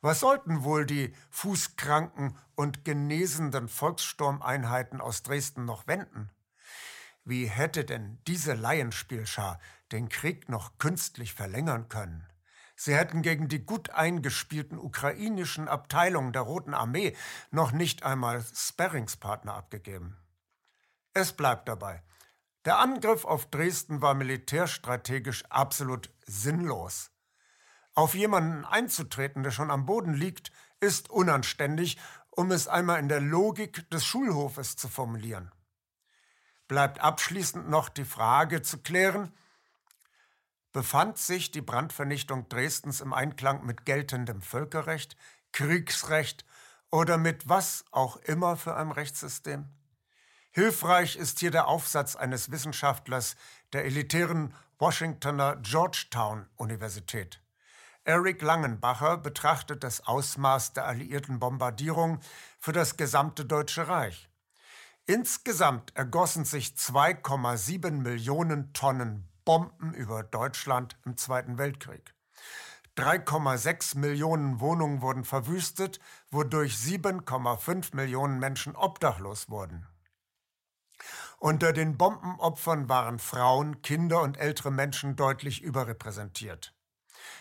Was 0.00 0.20
sollten 0.20 0.64
wohl 0.64 0.86
die 0.86 1.14
fußkranken 1.30 2.36
und 2.54 2.84
genesenden 2.84 3.68
Volkssturmeinheiten 3.68 5.00
aus 5.00 5.22
Dresden 5.22 5.64
noch 5.64 5.86
wenden? 5.86 6.30
Wie 7.24 7.46
hätte 7.46 7.84
denn 7.84 8.18
diese 8.26 8.54
Laienspielschar 8.54 9.58
den 9.92 10.08
Krieg 10.08 10.48
noch 10.48 10.78
künstlich 10.78 11.34
verlängern 11.34 11.88
können? 11.88 12.26
Sie 12.76 12.94
hätten 12.94 13.22
gegen 13.22 13.48
die 13.48 13.64
gut 13.64 13.90
eingespielten 13.90 14.78
ukrainischen 14.78 15.66
Abteilungen 15.66 16.32
der 16.34 16.42
Roten 16.42 16.74
Armee 16.74 17.16
noch 17.50 17.72
nicht 17.72 18.02
einmal 18.02 18.44
Sparringspartner 18.54 19.54
abgegeben. 19.54 20.18
Es 21.14 21.32
bleibt 21.32 21.68
dabei. 21.68 22.02
Der 22.66 22.78
Angriff 22.78 23.24
auf 23.24 23.46
Dresden 23.46 24.02
war 24.02 24.14
militärstrategisch 24.14 25.46
absolut 25.46 26.10
sinnlos. 26.26 27.10
Auf 27.94 28.14
jemanden 28.14 28.66
einzutreten, 28.66 29.42
der 29.42 29.52
schon 29.52 29.70
am 29.70 29.86
Boden 29.86 30.12
liegt, 30.12 30.52
ist 30.80 31.08
unanständig, 31.08 31.98
um 32.30 32.50
es 32.50 32.68
einmal 32.68 32.98
in 32.98 33.08
der 33.08 33.22
Logik 33.22 33.88
des 33.88 34.04
Schulhofes 34.04 34.76
zu 34.76 34.88
formulieren. 34.88 35.50
Bleibt 36.68 37.00
abschließend 37.00 37.70
noch 37.70 37.88
die 37.88 38.04
Frage 38.04 38.60
zu 38.60 38.78
klären, 38.78 39.32
befand 40.76 41.16
sich 41.16 41.50
die 41.50 41.62
Brandvernichtung 41.62 42.50
Dresdens 42.50 43.00
im 43.00 43.14
Einklang 43.14 43.64
mit 43.64 43.86
geltendem 43.86 44.42
Völkerrecht, 44.42 45.16
Kriegsrecht 45.52 46.44
oder 46.90 47.16
mit 47.16 47.48
was 47.48 47.86
auch 47.92 48.16
immer 48.16 48.58
für 48.58 48.76
einem 48.76 48.90
Rechtssystem? 48.90 49.70
Hilfreich 50.50 51.16
ist 51.16 51.40
hier 51.40 51.50
der 51.50 51.66
Aufsatz 51.68 52.14
eines 52.14 52.50
Wissenschaftlers 52.50 53.36
der 53.72 53.86
elitären 53.86 54.52
Washingtoner 54.78 55.56
Georgetown 55.62 56.46
Universität. 56.56 57.40
Eric 58.04 58.42
Langenbacher 58.42 59.16
betrachtet 59.16 59.82
das 59.82 60.06
Ausmaß 60.06 60.74
der 60.74 60.84
alliierten 60.84 61.38
Bombardierung 61.38 62.20
für 62.58 62.72
das 62.72 62.98
gesamte 62.98 63.46
Deutsche 63.46 63.88
Reich. 63.88 64.28
Insgesamt 65.06 65.96
ergossen 65.96 66.44
sich 66.44 66.74
2,7 66.74 67.92
Millionen 67.92 68.74
Tonnen 68.74 69.26
Bomben 69.46 69.94
über 69.94 70.24
Deutschland 70.24 70.98
im 71.06 71.16
Zweiten 71.16 71.56
Weltkrieg. 71.56 72.14
3,6 72.96 73.96
Millionen 73.96 74.60
Wohnungen 74.60 75.00
wurden 75.00 75.24
verwüstet, 75.24 76.00
wodurch 76.30 76.74
7,5 76.74 77.94
Millionen 77.94 78.38
Menschen 78.40 78.74
obdachlos 78.74 79.48
wurden. 79.48 79.86
Unter 81.38 81.72
den 81.72 81.96
Bombenopfern 81.96 82.88
waren 82.88 83.18
Frauen, 83.18 83.82
Kinder 83.82 84.22
und 84.22 84.36
ältere 84.36 84.72
Menschen 84.72 85.14
deutlich 85.14 85.62
überrepräsentiert. 85.62 86.74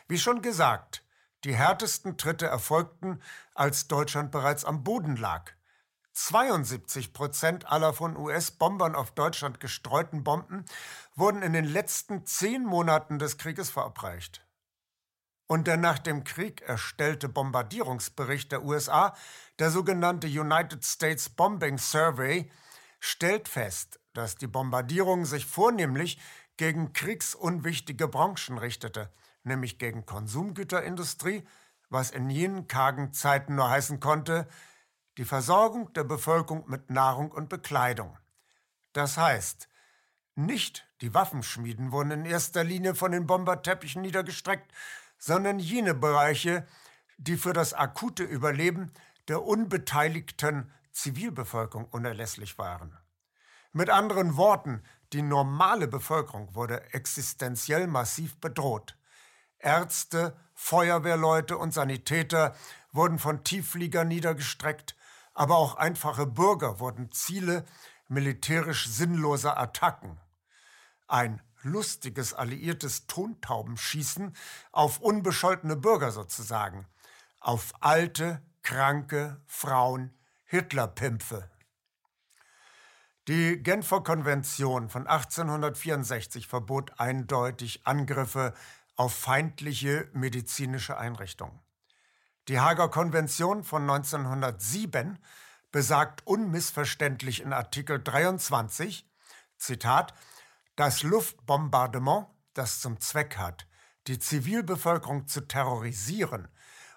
Wie 0.08 0.20
schon 0.20 0.42
gesagt, 0.42 1.04
die 1.44 1.56
härtesten 1.56 2.18
Tritte 2.18 2.46
erfolgten, 2.46 3.22
als 3.56 3.88
Deutschland 3.88 4.32
bereits 4.32 4.64
am 4.64 4.84
Boden 4.84 5.16
lag. 5.16 5.54
72 6.16 7.12
Prozent 7.12 7.70
aller 7.70 7.94
von 7.94 8.16
US-Bombern 8.16 8.96
auf 8.96 9.12
Deutschland 9.12 9.60
gestreuten 9.60 10.24
Bomben 10.24 10.66
wurden 11.16 11.42
in 11.42 11.54
den 11.54 11.66
letzten 11.66 12.26
zehn 12.26 12.64
Monaten 12.66 13.20
des 13.20 13.38
Krieges 13.38 13.70
verabreicht. 13.70 14.46
Und 15.48 15.68
der 15.68 15.78
nach 15.78 16.00
dem 16.00 16.24
Krieg 16.24 16.62
erstellte 16.62 17.30
Bombardierungsbericht 17.30 18.52
der 18.52 18.64
USA, 18.64 19.16
der 19.60 19.70
sogenannte 19.70 20.28
United 20.28 20.84
States 20.84 21.30
Bombing 21.30 21.78
Survey, 21.78 22.52
stellt 23.00 23.48
fest, 23.48 24.00
dass 24.14 24.36
die 24.36 24.48
Bombardierung 24.48 25.26
sich 25.26 25.46
vornehmlich 25.46 26.20
gegen 26.58 26.94
kriegsunwichtige 26.94 28.08
Branchen 28.08 28.58
richtete, 28.58 29.12
nämlich 29.44 29.78
gegen 29.78 30.06
Konsumgüterindustrie, 30.06 31.48
was 31.90 32.12
in 32.12 32.30
jenen 32.30 32.68
kargen 32.68 33.14
Zeiten 33.14 33.56
nur 33.56 33.70
heißen 33.70 34.00
konnte, 34.00 34.48
die 35.18 35.26
Versorgung 35.26 35.94
der 35.94 36.04
Bevölkerung 36.04 36.68
mit 36.68 36.90
Nahrung 36.90 37.32
und 37.32 37.50
Bekleidung. 37.50 38.18
Das 38.94 39.18
heißt, 39.18 39.70
nicht 40.36 40.88
die 41.02 41.14
Waffenschmieden 41.14 41.92
wurden 41.92 42.12
in 42.12 42.26
erster 42.26 42.64
Linie 42.64 42.96
von 42.96 43.12
den 43.12 43.26
Bomberteppichen 43.26 44.02
niedergestreckt, 44.02 44.72
sondern 45.18 45.60
jene 45.60 45.94
Bereiche, 45.94 46.68
die 47.18 47.38
für 47.38 47.54
das 47.54 47.74
akute 47.74 48.24
Überleben 48.24 48.92
der 49.28 49.44
unbeteiligten 49.44 50.72
Zivilbevölkerung 50.92 51.86
unerlässlich 51.86 52.58
waren. 52.58 52.98
Mit 53.72 53.90
anderen 53.90 54.38
Worten, 54.38 54.84
die 55.14 55.22
normale 55.22 55.88
Bevölkerung 55.88 56.56
wurde 56.56 56.94
existenziell 56.94 57.88
massiv 57.88 58.40
bedroht. 58.40 58.98
Ärzte, 59.60 60.36
Feuerwehrleute 60.54 61.58
und 61.58 61.74
Sanitäter 61.74 62.56
wurden 62.92 63.20
von 63.20 63.44
Tieffliegern 63.44 64.08
niedergestreckt, 64.08 64.96
aber 65.34 65.58
auch 65.58 65.76
einfache 65.76 66.26
Bürger 66.26 66.80
wurden 66.80 67.12
Ziele 67.12 67.66
militärisch 68.08 68.88
sinnloser 68.88 69.58
Attacken. 69.58 70.18
Ein 71.16 71.42
lustiges 71.62 72.34
alliiertes 72.34 73.08
Tontaubenschießen 73.08 74.36
auf 74.74 75.00
unbescholtene 75.00 75.78
Bürger 75.78 76.12
sozusagen, 76.12 76.86
auf 77.40 77.72
alte, 77.80 78.42
kranke 78.64 79.42
Frauen, 79.48 80.14
Hitlerpimpfe. 80.44 81.50
Die 83.30 83.64
Genfer 83.64 84.02
Konvention 84.02 84.90
von 84.90 85.08
1864 85.08 86.50
verbot 86.50 86.92
eindeutig 87.00 87.88
Angriffe 87.88 88.54
auf 88.98 89.16
feindliche 89.16 90.10
medizinische 90.12 90.98
Einrichtungen. 90.98 91.58
Die 92.50 92.60
Hager 92.60 92.90
Konvention 92.90 93.64
von 93.64 93.84
1907 93.84 95.18
besagt 95.72 96.28
unmissverständlich 96.28 97.42
in 97.42 97.54
Artikel 97.54 98.04
23, 98.04 99.10
Zitat, 99.56 100.14
das 100.76 101.04
Luftbombardement, 101.04 102.28
das 102.54 102.82
zum 102.82 103.00
Zweck 103.00 103.38
hat, 103.38 103.68
die 104.08 104.20
Zivilbevölkerung 104.20 105.28
zu 105.28 105.42
terrorisieren 105.42 106.48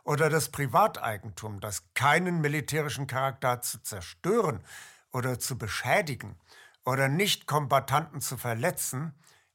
oder 0.04 0.28
das 0.30 0.50
Privateigentum, 0.50 1.60
das 1.60 1.92
keinen 1.94 2.40
militärischen 2.40 3.06
Charakter 3.06 3.50
hat, 3.50 3.64
zu 3.64 3.82
zerstören 3.82 4.62
oder 5.12 5.38
zu 5.38 5.58
beschädigen 5.58 6.38
oder 6.84 7.08
Nichtkombattanten 7.08 8.20
zu 8.20 8.36
verletzen, 8.36 9.14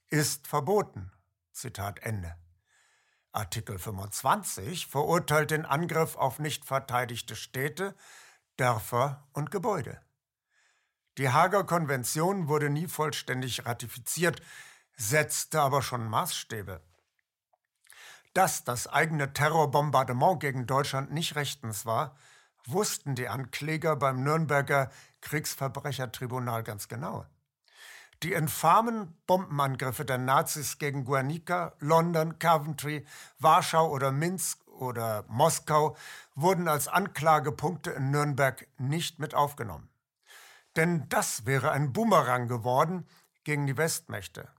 ist 0.10 0.48
verboten. 0.48 1.12
Zitat 1.52 2.00
Ende. 2.00 2.36
Artikel 3.32 3.80
25 3.80 4.88
verurteilt 4.88 5.52
den 5.52 5.66
Angriff 5.66 6.16
auf 6.16 6.38
nicht 6.38 6.66
verteidigte 6.66 7.36
Städte, 7.36 7.96
Dörfer 8.58 9.28
und 9.34 9.50
Gebäude. 9.50 10.00
Die 11.20 11.30
Hager 11.30 11.64
Konvention 11.64 12.48
wurde 12.48 12.72
nie 12.72 12.88
vollständig 12.88 13.66
ratifiziert, 13.68 14.42
setzte 14.96 15.62
aber 15.62 15.84
schon 15.84 16.10
Maßstäbe. 16.10 16.82
Dass 18.34 18.64
das 18.64 18.88
eigene 18.88 19.32
Terrorbombardement 19.32 20.40
gegen 20.40 20.66
Deutschland 20.66 21.12
nicht 21.12 21.36
rechtens 21.36 21.86
war, 21.86 22.16
wussten 22.66 23.14
die 23.14 23.28
Ankläger 23.28 23.96
beim 23.96 24.24
Nürnberger 24.24 24.90
Kriegsverbrechertribunal 25.22 26.64
ganz 26.64 26.88
genau. 26.88 27.28
Die 28.24 28.34
infamen 28.34 29.16
Bombenangriffe 29.28 30.06
der 30.06 30.18
Nazis 30.18 30.80
gegen 30.80 31.06
Guernica, 31.06 31.74
London, 31.80 32.40
Coventry, 32.40 33.06
Warschau 33.38 33.90
oder 33.90 34.12
Minsk 34.12 34.66
oder 34.68 35.26
Moskau 35.28 35.96
wurden 36.34 36.68
als 36.68 36.88
Anklagepunkte 36.88 37.92
in 37.92 38.10
Nürnberg 38.10 38.66
nicht 38.78 39.20
mit 39.20 39.36
aufgenommen. 39.36 39.93
Denn 40.76 41.08
das 41.10 41.46
wäre 41.46 41.72
ein 41.72 41.94
Bumerang 41.94 42.48
geworden 42.48 43.08
gegen 43.44 43.68
die 43.68 43.78
Westmächte. 43.78 44.50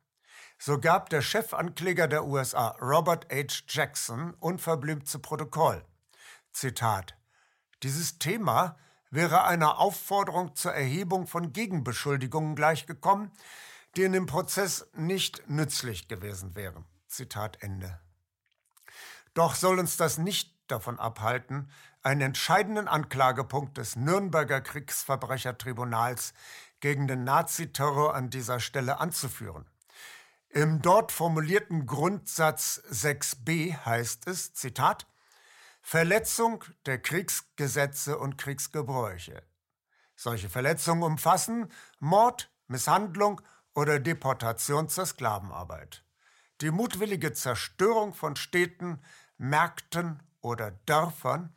So 0.59 0.79
gab 0.79 1.11
der 1.11 1.23
Chefankläger 1.23 2.09
der 2.09 2.25
USA, 2.25 2.69
Robert 2.81 3.27
H. 3.33 3.65
Jackson, 3.69 4.35
unverblümt 4.35 5.09
zu 5.09 5.19
Protokoll. 5.19 5.85
Zitat. 6.53 7.17
Dieses 7.83 8.19
Thema 8.19 8.77
wäre 9.11 9.45
einer 9.45 9.79
Aufforderung 9.79 10.55
zur 10.55 10.73
Erhebung 10.73 11.27
von 11.27 11.53
Gegenbeschuldigungen 11.53 12.55
gleichgekommen, 12.55 13.31
die 13.97 14.03
in 14.03 14.13
dem 14.13 14.27
Prozess 14.27 14.89
nicht 14.95 15.49
nützlich 15.49 16.09
gewesen 16.09 16.55
wären. 16.55 16.85
Zitat 17.09 17.63
Ende. 17.63 18.01
Doch 19.35 19.55
soll 19.55 19.79
uns 19.79 19.97
das 19.97 20.19
nicht 20.19 20.55
davon 20.69 20.99
abhalten, 20.99 21.71
einen 22.05 22.21
entscheidenden 22.21 22.87
Anklagepunkt 22.87 23.79
des 23.79 23.97
Nürnberger 23.97 24.61
Kriegsverbrechertribunals 24.61 26.35
gegen 26.81 27.09
den 27.09 27.25
Naziterror 27.25 28.15
an 28.15 28.29
dieser 28.31 28.61
Stelle 28.61 29.01
anzuführen. 29.01 29.67
Im 30.51 30.83
dort 30.83 31.11
formulierten 31.11 31.87
Grundsatz 31.87 32.83
6b 32.91 33.85
heißt 33.85 34.29
es, 34.29 34.53
Zitat, 34.53 35.07
Verletzung 35.81 36.63
der 36.87 37.01
Kriegsgesetze 37.01 38.19
und 38.19 38.39
Kriegsgebräuche. 38.39 39.43
Solche 40.15 40.49
Verletzungen 40.49 41.03
umfassen 41.03 41.73
Mord, 41.99 42.53
Misshandlung 42.69 43.41
oder 43.75 43.99
Deportation 43.99 44.89
zur 44.89 45.07
Sklavenarbeit. 45.07 46.05
Die 46.61 46.71
mutwillige 46.71 47.33
Zerstörung 47.33 48.15
von 48.15 48.37
Städten, 48.37 49.03
Märkten 49.39 50.23
oder 50.45 50.73
Dörfern 50.87 51.53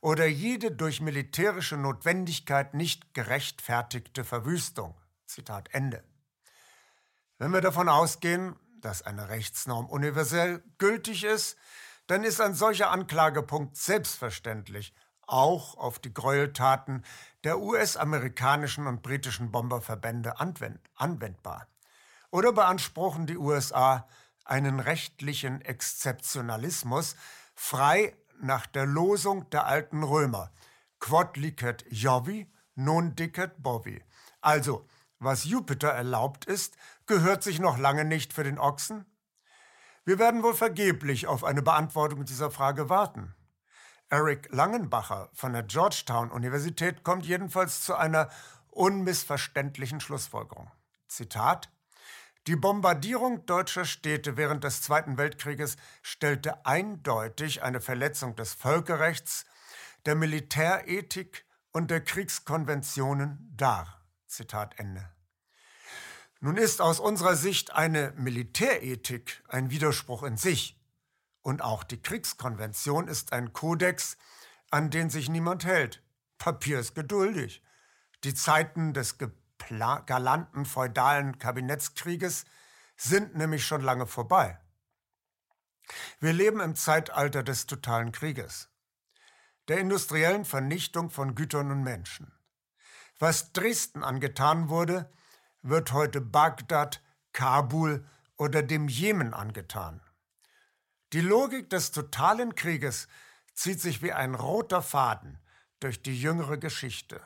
oder 0.00 0.26
jede 0.26 0.72
durch 0.72 1.00
militärische 1.00 1.76
Notwendigkeit 1.76 2.74
nicht 2.74 3.14
gerechtfertigte 3.14 4.24
Verwüstung. 4.24 4.94
Zitat 5.26 5.68
Ende. 5.72 6.02
Wenn 7.38 7.52
wir 7.52 7.60
davon 7.60 7.88
ausgehen, 7.88 8.56
dass 8.80 9.02
eine 9.02 9.28
Rechtsnorm 9.28 9.86
universell 9.86 10.62
gültig 10.78 11.24
ist, 11.24 11.56
dann 12.08 12.24
ist 12.24 12.40
ein 12.40 12.54
solcher 12.54 12.90
Anklagepunkt 12.90 13.76
selbstverständlich 13.76 14.92
auch 15.26 15.76
auf 15.76 15.98
die 15.98 16.12
Gräueltaten 16.12 17.04
der 17.44 17.60
US-amerikanischen 17.60 18.86
und 18.86 19.02
britischen 19.02 19.50
Bomberverbände 19.50 20.34
anwendbar. 20.38 21.68
Oder 22.30 22.52
beanspruchen 22.52 23.26
die 23.26 23.38
USA 23.38 24.08
einen 24.44 24.80
rechtlichen 24.80 25.60
Exzeptionalismus, 25.60 27.16
frei 27.54 28.16
nach 28.40 28.66
der 28.66 28.86
Losung 28.86 29.48
der 29.50 29.66
alten 29.66 30.02
Römer. 30.02 30.52
Quod 31.00 31.36
licet 31.36 31.84
Jovi, 31.90 32.50
non 32.74 33.14
dicet 33.14 33.62
bovi. 33.62 34.02
Also, 34.40 34.86
was 35.18 35.44
Jupiter 35.44 35.88
erlaubt 35.88 36.44
ist, 36.44 36.76
gehört 37.06 37.42
sich 37.42 37.60
noch 37.60 37.78
lange 37.78 38.04
nicht 38.04 38.32
für 38.32 38.44
den 38.44 38.58
Ochsen? 38.58 39.06
Wir 40.04 40.18
werden 40.18 40.42
wohl 40.42 40.54
vergeblich 40.54 41.28
auf 41.28 41.44
eine 41.44 41.62
Beantwortung 41.62 42.24
dieser 42.24 42.50
Frage 42.50 42.88
warten. 42.88 43.34
Eric 44.08 44.48
Langenbacher 44.52 45.30
von 45.32 45.52
der 45.52 45.62
Georgetown 45.62 46.30
Universität 46.30 47.04
kommt 47.04 47.24
jedenfalls 47.24 47.82
zu 47.82 47.94
einer 47.94 48.28
unmissverständlichen 48.68 50.00
Schlussfolgerung. 50.00 50.70
Zitat 51.06 51.70
die 52.48 52.56
Bombardierung 52.56 53.46
deutscher 53.46 53.84
Städte 53.84 54.36
während 54.36 54.64
des 54.64 54.82
Zweiten 54.82 55.16
Weltkrieges 55.16 55.76
stellte 56.02 56.66
eindeutig 56.66 57.62
eine 57.62 57.80
Verletzung 57.80 58.34
des 58.34 58.52
Völkerrechts, 58.52 59.44
der 60.06 60.16
Militärethik 60.16 61.44
und 61.70 61.90
der 61.92 62.02
Kriegskonventionen 62.02 63.52
dar. 63.56 64.02
Zitat 64.26 64.78
Ende. 64.78 65.08
Nun 66.40 66.56
ist 66.56 66.80
aus 66.80 66.98
unserer 66.98 67.36
Sicht 67.36 67.72
eine 67.72 68.12
Militärethik 68.16 69.44
ein 69.46 69.70
Widerspruch 69.70 70.24
in 70.24 70.36
sich. 70.36 70.76
Und 71.42 71.62
auch 71.62 71.84
die 71.84 72.02
Kriegskonvention 72.02 73.06
ist 73.06 73.32
ein 73.32 73.52
Kodex, 73.52 74.16
an 74.70 74.90
den 74.90 75.10
sich 75.10 75.28
niemand 75.28 75.64
hält. 75.64 76.02
Papier 76.38 76.80
ist 76.80 76.96
geduldig. 76.96 77.62
Die 78.24 78.34
Zeiten 78.34 78.92
des 78.92 79.18
galanten 79.68 80.64
feudalen 80.64 81.38
Kabinettskrieges 81.38 82.44
sind 82.96 83.34
nämlich 83.34 83.66
schon 83.66 83.82
lange 83.82 84.06
vorbei. 84.06 84.58
Wir 86.20 86.32
leben 86.32 86.60
im 86.60 86.74
Zeitalter 86.76 87.42
des 87.42 87.66
totalen 87.66 88.12
Krieges, 88.12 88.70
der 89.68 89.78
industriellen 89.78 90.44
Vernichtung 90.44 91.10
von 91.10 91.34
Gütern 91.34 91.70
und 91.70 91.82
Menschen. 91.82 92.32
Was 93.18 93.52
Dresden 93.52 94.02
angetan 94.02 94.68
wurde, 94.68 95.10
wird 95.62 95.92
heute 95.92 96.20
Bagdad, 96.20 97.02
Kabul 97.32 98.06
oder 98.36 98.62
dem 98.62 98.88
Jemen 98.88 99.34
angetan. 99.34 100.00
Die 101.12 101.20
Logik 101.20 101.70
des 101.70 101.92
totalen 101.92 102.54
Krieges 102.54 103.06
zieht 103.54 103.80
sich 103.80 104.02
wie 104.02 104.12
ein 104.12 104.34
roter 104.34 104.82
Faden 104.82 105.38
durch 105.80 106.02
die 106.02 106.18
jüngere 106.20 106.56
Geschichte 106.56 107.20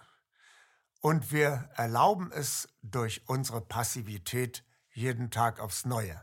und 1.07 1.31
wir 1.31 1.71
erlauben 1.77 2.33
es 2.33 2.69
durch 2.83 3.23
unsere 3.29 3.61
Passivität 3.61 4.65
jeden 4.93 5.31
Tag 5.31 5.61
aufs 5.61 5.85
Neue. 5.85 6.21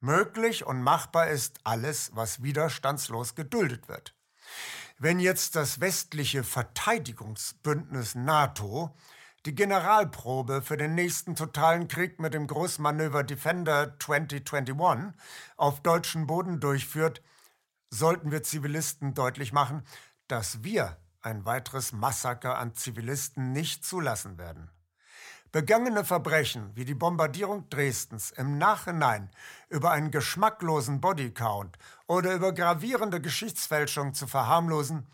Möglich 0.00 0.66
und 0.66 0.82
machbar 0.82 1.28
ist 1.28 1.58
alles, 1.64 2.10
was 2.14 2.42
widerstandslos 2.42 3.34
geduldet 3.34 3.88
wird. 3.88 4.14
Wenn 4.98 5.18
jetzt 5.18 5.56
das 5.56 5.80
westliche 5.80 6.44
Verteidigungsbündnis 6.44 8.16
NATO 8.16 8.94
die 9.46 9.54
Generalprobe 9.54 10.60
für 10.60 10.76
den 10.76 10.94
nächsten 10.94 11.34
totalen 11.34 11.88
Krieg 11.88 12.20
mit 12.20 12.34
dem 12.34 12.46
Großmanöver 12.46 13.24
Defender 13.24 13.98
2021 13.98 15.18
auf 15.56 15.80
deutschem 15.80 16.26
Boden 16.26 16.60
durchführt, 16.60 17.22
sollten 17.88 18.30
wir 18.30 18.42
Zivilisten 18.42 19.14
deutlich 19.14 19.54
machen, 19.54 19.86
dass 20.28 20.62
wir 20.62 20.98
ein 21.22 21.44
weiteres 21.44 21.92
Massaker 21.92 22.58
an 22.58 22.74
Zivilisten 22.74 23.52
nicht 23.52 23.84
zulassen 23.84 24.38
werden. 24.38 24.70
Begangene 25.52 26.04
Verbrechen 26.04 26.74
wie 26.74 26.84
die 26.84 26.94
Bombardierung 26.94 27.68
Dresdens 27.68 28.30
im 28.30 28.56
Nachhinein 28.56 29.30
über 29.68 29.90
einen 29.90 30.10
geschmacklosen 30.10 31.00
Bodycount 31.00 31.76
oder 32.06 32.34
über 32.34 32.52
gravierende 32.52 33.20
Geschichtsfälschung 33.20 34.14
zu 34.14 34.26
verharmlosen, 34.26 35.06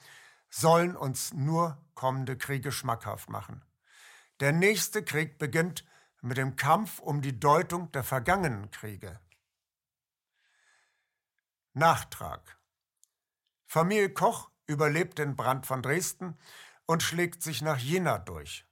sollen 0.48 0.96
uns 0.96 1.32
nur 1.34 1.76
kommende 1.94 2.36
Kriege 2.36 2.70
schmackhaft 2.70 3.28
machen. 3.28 3.64
Der 4.38 4.52
nächste 4.52 5.02
Krieg 5.02 5.38
beginnt 5.38 5.84
mit 6.20 6.36
dem 6.36 6.54
Kampf 6.54 7.00
um 7.00 7.20
die 7.20 7.38
Deutung 7.38 7.90
der 7.92 8.04
vergangenen 8.04 8.70
Kriege. 8.70 9.18
Nachtrag 11.74 12.56
Familie 13.66 14.10
Koch 14.10 14.50
überlebt 14.68 15.18
den 15.18 15.34
Brand 15.34 15.66
von 15.66 15.82
Dresden 15.82 16.38
und 16.86 17.02
schlägt 17.02 17.42
sich 17.42 17.62
nach 17.62 17.78
Jena 17.78 18.18
durch. 18.18 18.64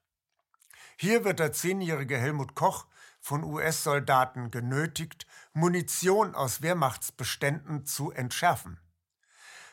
Hier 0.96 1.24
wird 1.24 1.40
der 1.40 1.52
zehnjährige 1.52 2.16
Helmut 2.16 2.54
Koch 2.54 2.86
von 3.20 3.42
US-Soldaten 3.42 4.50
genötigt, 4.50 5.26
Munition 5.52 6.34
aus 6.34 6.62
Wehrmachtsbeständen 6.62 7.84
zu 7.84 8.12
entschärfen. 8.12 8.78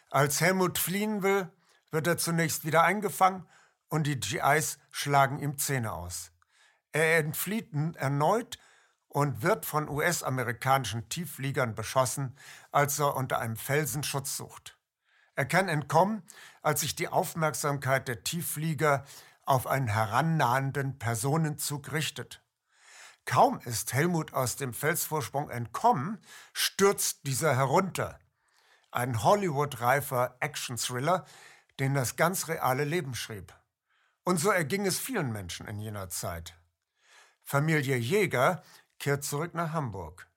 Als 0.10 0.42
Helmut 0.42 0.80
fliehen 0.80 1.24
will, 1.24 1.50
wird 1.92 2.08
er 2.08 2.18
zunächst 2.18 2.66
wieder 2.66 2.84
eingefangen 2.84 3.46
und 3.90 4.08
die 4.08 4.20
GIs 4.20 4.80
schlagen 4.92 5.40
ihm 5.40 5.58
Zähne 5.58 5.92
aus. 5.92 6.32
Er 6.92 7.18
entflieht 7.18 7.74
erneut 7.96 8.58
und 9.08 9.44
wird 9.44 9.66
von 9.66 9.90
US-amerikanischen 9.90 11.10
Tieffliegern 11.10 11.76
beschossen, 11.76 12.36
als 12.72 13.00
er 13.00 13.16
unter 13.16 13.40
einem 13.40 13.58
Felsen 13.58 14.04
Schutz 14.04 14.38
sucht. 14.38 14.78
Er 15.36 15.46
kann 15.46 15.68
entkommen, 15.68 16.24
als 16.62 16.82
sich 16.82 16.96
die 16.96 17.08
Aufmerksamkeit 17.08 18.08
der 18.08 18.24
Tiefflieger 18.24 19.04
auf 19.46 19.68
einen 19.68 19.88
herannahenden 19.88 21.00
Personenzug 21.00 21.92
richtet. 21.92 22.42
Kaum 23.26 23.60
ist 23.62 23.94
Helmut 23.94 24.34
aus 24.34 24.58
dem 24.58 24.74
Felsvorsprung 24.74 25.50
entkommen, 25.50 26.20
stürzt 26.52 27.26
dieser 27.26 27.56
herunter. 27.56 28.20
Ein 28.92 29.24
Hollywood-reifer 29.24 30.38
Action-Thriller, 30.40 31.26
den 31.80 31.94
das 31.94 32.16
ganz 32.16 32.48
reale 32.48 32.84
Leben 32.84 33.16
schrieb. 33.16 33.54
Und 34.24 34.38
so 34.38 34.52
erging 34.52 34.86
es 34.86 35.00
vielen 35.00 35.32
Menschen 35.32 35.68
in 35.68 35.80
jener 35.80 36.10
Zeit. 36.10 36.56
Familie 37.42 37.98
Jäger 37.98 38.62
kehrt 39.00 39.24
zurück 39.24 39.54
nach 39.54 39.74
Hamburg. 39.74 40.28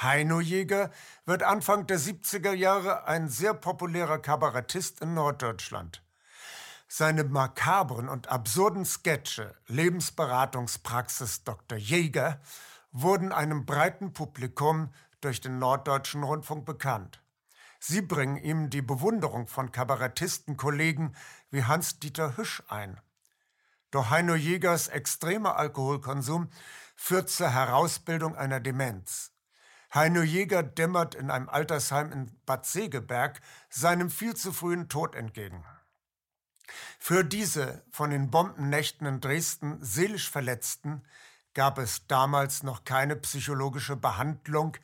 Heino 0.00 0.40
Jäger 0.40 0.90
wird 1.26 1.42
Anfang 1.42 1.86
der 1.86 1.98
70er 1.98 2.52
Jahre 2.52 3.06
ein 3.06 3.28
sehr 3.28 3.54
populärer 3.54 4.18
Kabarettist 4.18 5.00
in 5.00 5.14
Norddeutschland. 5.14 6.02
Seine 6.88 7.24
makabren 7.24 8.08
und 8.08 8.28
absurden 8.28 8.84
Sketche 8.84 9.54
Lebensberatungspraxis 9.66 11.44
Dr. 11.44 11.78
Jäger 11.78 12.40
wurden 12.90 13.32
einem 13.32 13.64
breiten 13.64 14.12
Publikum 14.12 14.92
durch 15.20 15.40
den 15.40 15.58
Norddeutschen 15.58 16.22
Rundfunk 16.22 16.66
bekannt. 16.66 17.22
Sie 17.78 18.02
bringen 18.02 18.36
ihm 18.36 18.70
die 18.70 18.82
Bewunderung 18.82 19.48
von 19.48 19.72
Kabarettistenkollegen 19.72 21.16
wie 21.50 21.64
Hans-Dieter 21.64 22.36
Hüsch 22.36 22.62
ein. 22.68 23.00
Doch 23.90 24.10
Heino 24.10 24.34
Jägers 24.34 24.88
extremer 24.88 25.56
Alkoholkonsum 25.56 26.50
führt 26.94 27.28
zur 27.28 27.50
Herausbildung 27.50 28.36
einer 28.36 28.60
Demenz. 28.60 29.31
Heino 29.94 30.22
Jäger 30.22 30.62
dämmert 30.62 31.14
in 31.14 31.30
einem 31.30 31.48
Altersheim 31.48 32.12
in 32.12 32.40
Bad 32.46 32.64
Segeberg 32.64 33.40
seinem 33.68 34.10
viel 34.10 34.34
zu 34.34 34.52
frühen 34.52 34.88
Tod 34.88 35.14
entgegen. 35.14 35.64
Für 36.98 37.24
diese 37.24 37.84
von 37.90 38.10
den 38.10 38.30
Bombennächten 38.30 39.06
in 39.06 39.20
Dresden 39.20 39.78
seelisch 39.84 40.30
Verletzten 40.30 41.04
gab 41.52 41.78
es 41.78 42.06
damals 42.06 42.62
noch 42.62 42.84
keine 42.84 43.16
psychologische 43.16 43.96
Behandlung 43.96 44.76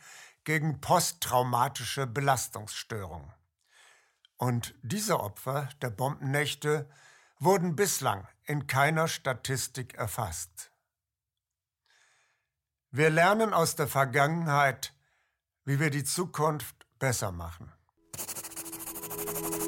gegen 0.44 0.80
posttraumatische 0.80 2.06
Belastungsstörung. 2.06 3.32
Und 4.36 4.74
diese 4.82 5.20
Opfer 5.20 5.68
der 5.80 5.90
Bombennächte 5.90 6.88
wurden 7.38 7.76
bislang 7.76 8.28
in 8.44 8.66
keiner 8.66 9.08
Statistik 9.08 9.94
erfasst. 9.94 10.70
Wir 12.90 13.10
lernen 13.10 13.52
aus 13.52 13.76
der 13.76 13.88
Vergangenheit, 13.88 14.94
wie 15.68 15.78
wir 15.78 15.90
die 15.90 16.02
Zukunft 16.02 16.74
besser 16.98 17.30
machen. 17.30 17.70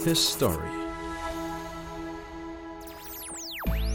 His 0.03 0.33
Story 0.33 0.67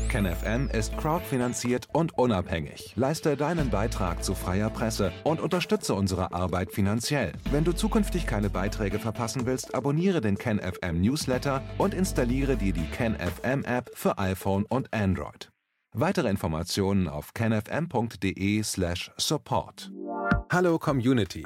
KenFM 0.09 0.69
ist 0.69 0.97
crowdfinanziert 0.97 1.89
und 1.91 2.17
unabhängig. 2.17 2.93
Leiste 2.95 3.35
deinen 3.35 3.69
Beitrag 3.69 4.23
zu 4.23 4.33
freier 4.33 4.69
Presse 4.69 5.11
und 5.25 5.41
unterstütze 5.41 5.93
unsere 5.93 6.31
Arbeit 6.31 6.71
finanziell. 6.71 7.33
Wenn 7.51 7.65
du 7.65 7.73
zukünftig 7.73 8.25
keine 8.25 8.49
Beiträge 8.49 8.99
verpassen 8.99 9.45
willst, 9.45 9.75
abonniere 9.75 10.21
den 10.21 10.37
KenFM 10.37 11.01
Newsletter 11.01 11.61
und 11.79 11.93
installiere 11.93 12.55
dir 12.55 12.71
die 12.71 12.85
KenFM 12.85 13.65
App 13.65 13.91
für 13.93 14.17
iPhone 14.17 14.63
und 14.65 14.93
Android. 14.93 15.51
Weitere 15.91 16.29
Informationen 16.29 17.09
auf 17.09 17.33
kenfm.de/support. 17.33 19.91
Hallo 20.51 20.77
Community. 20.77 21.45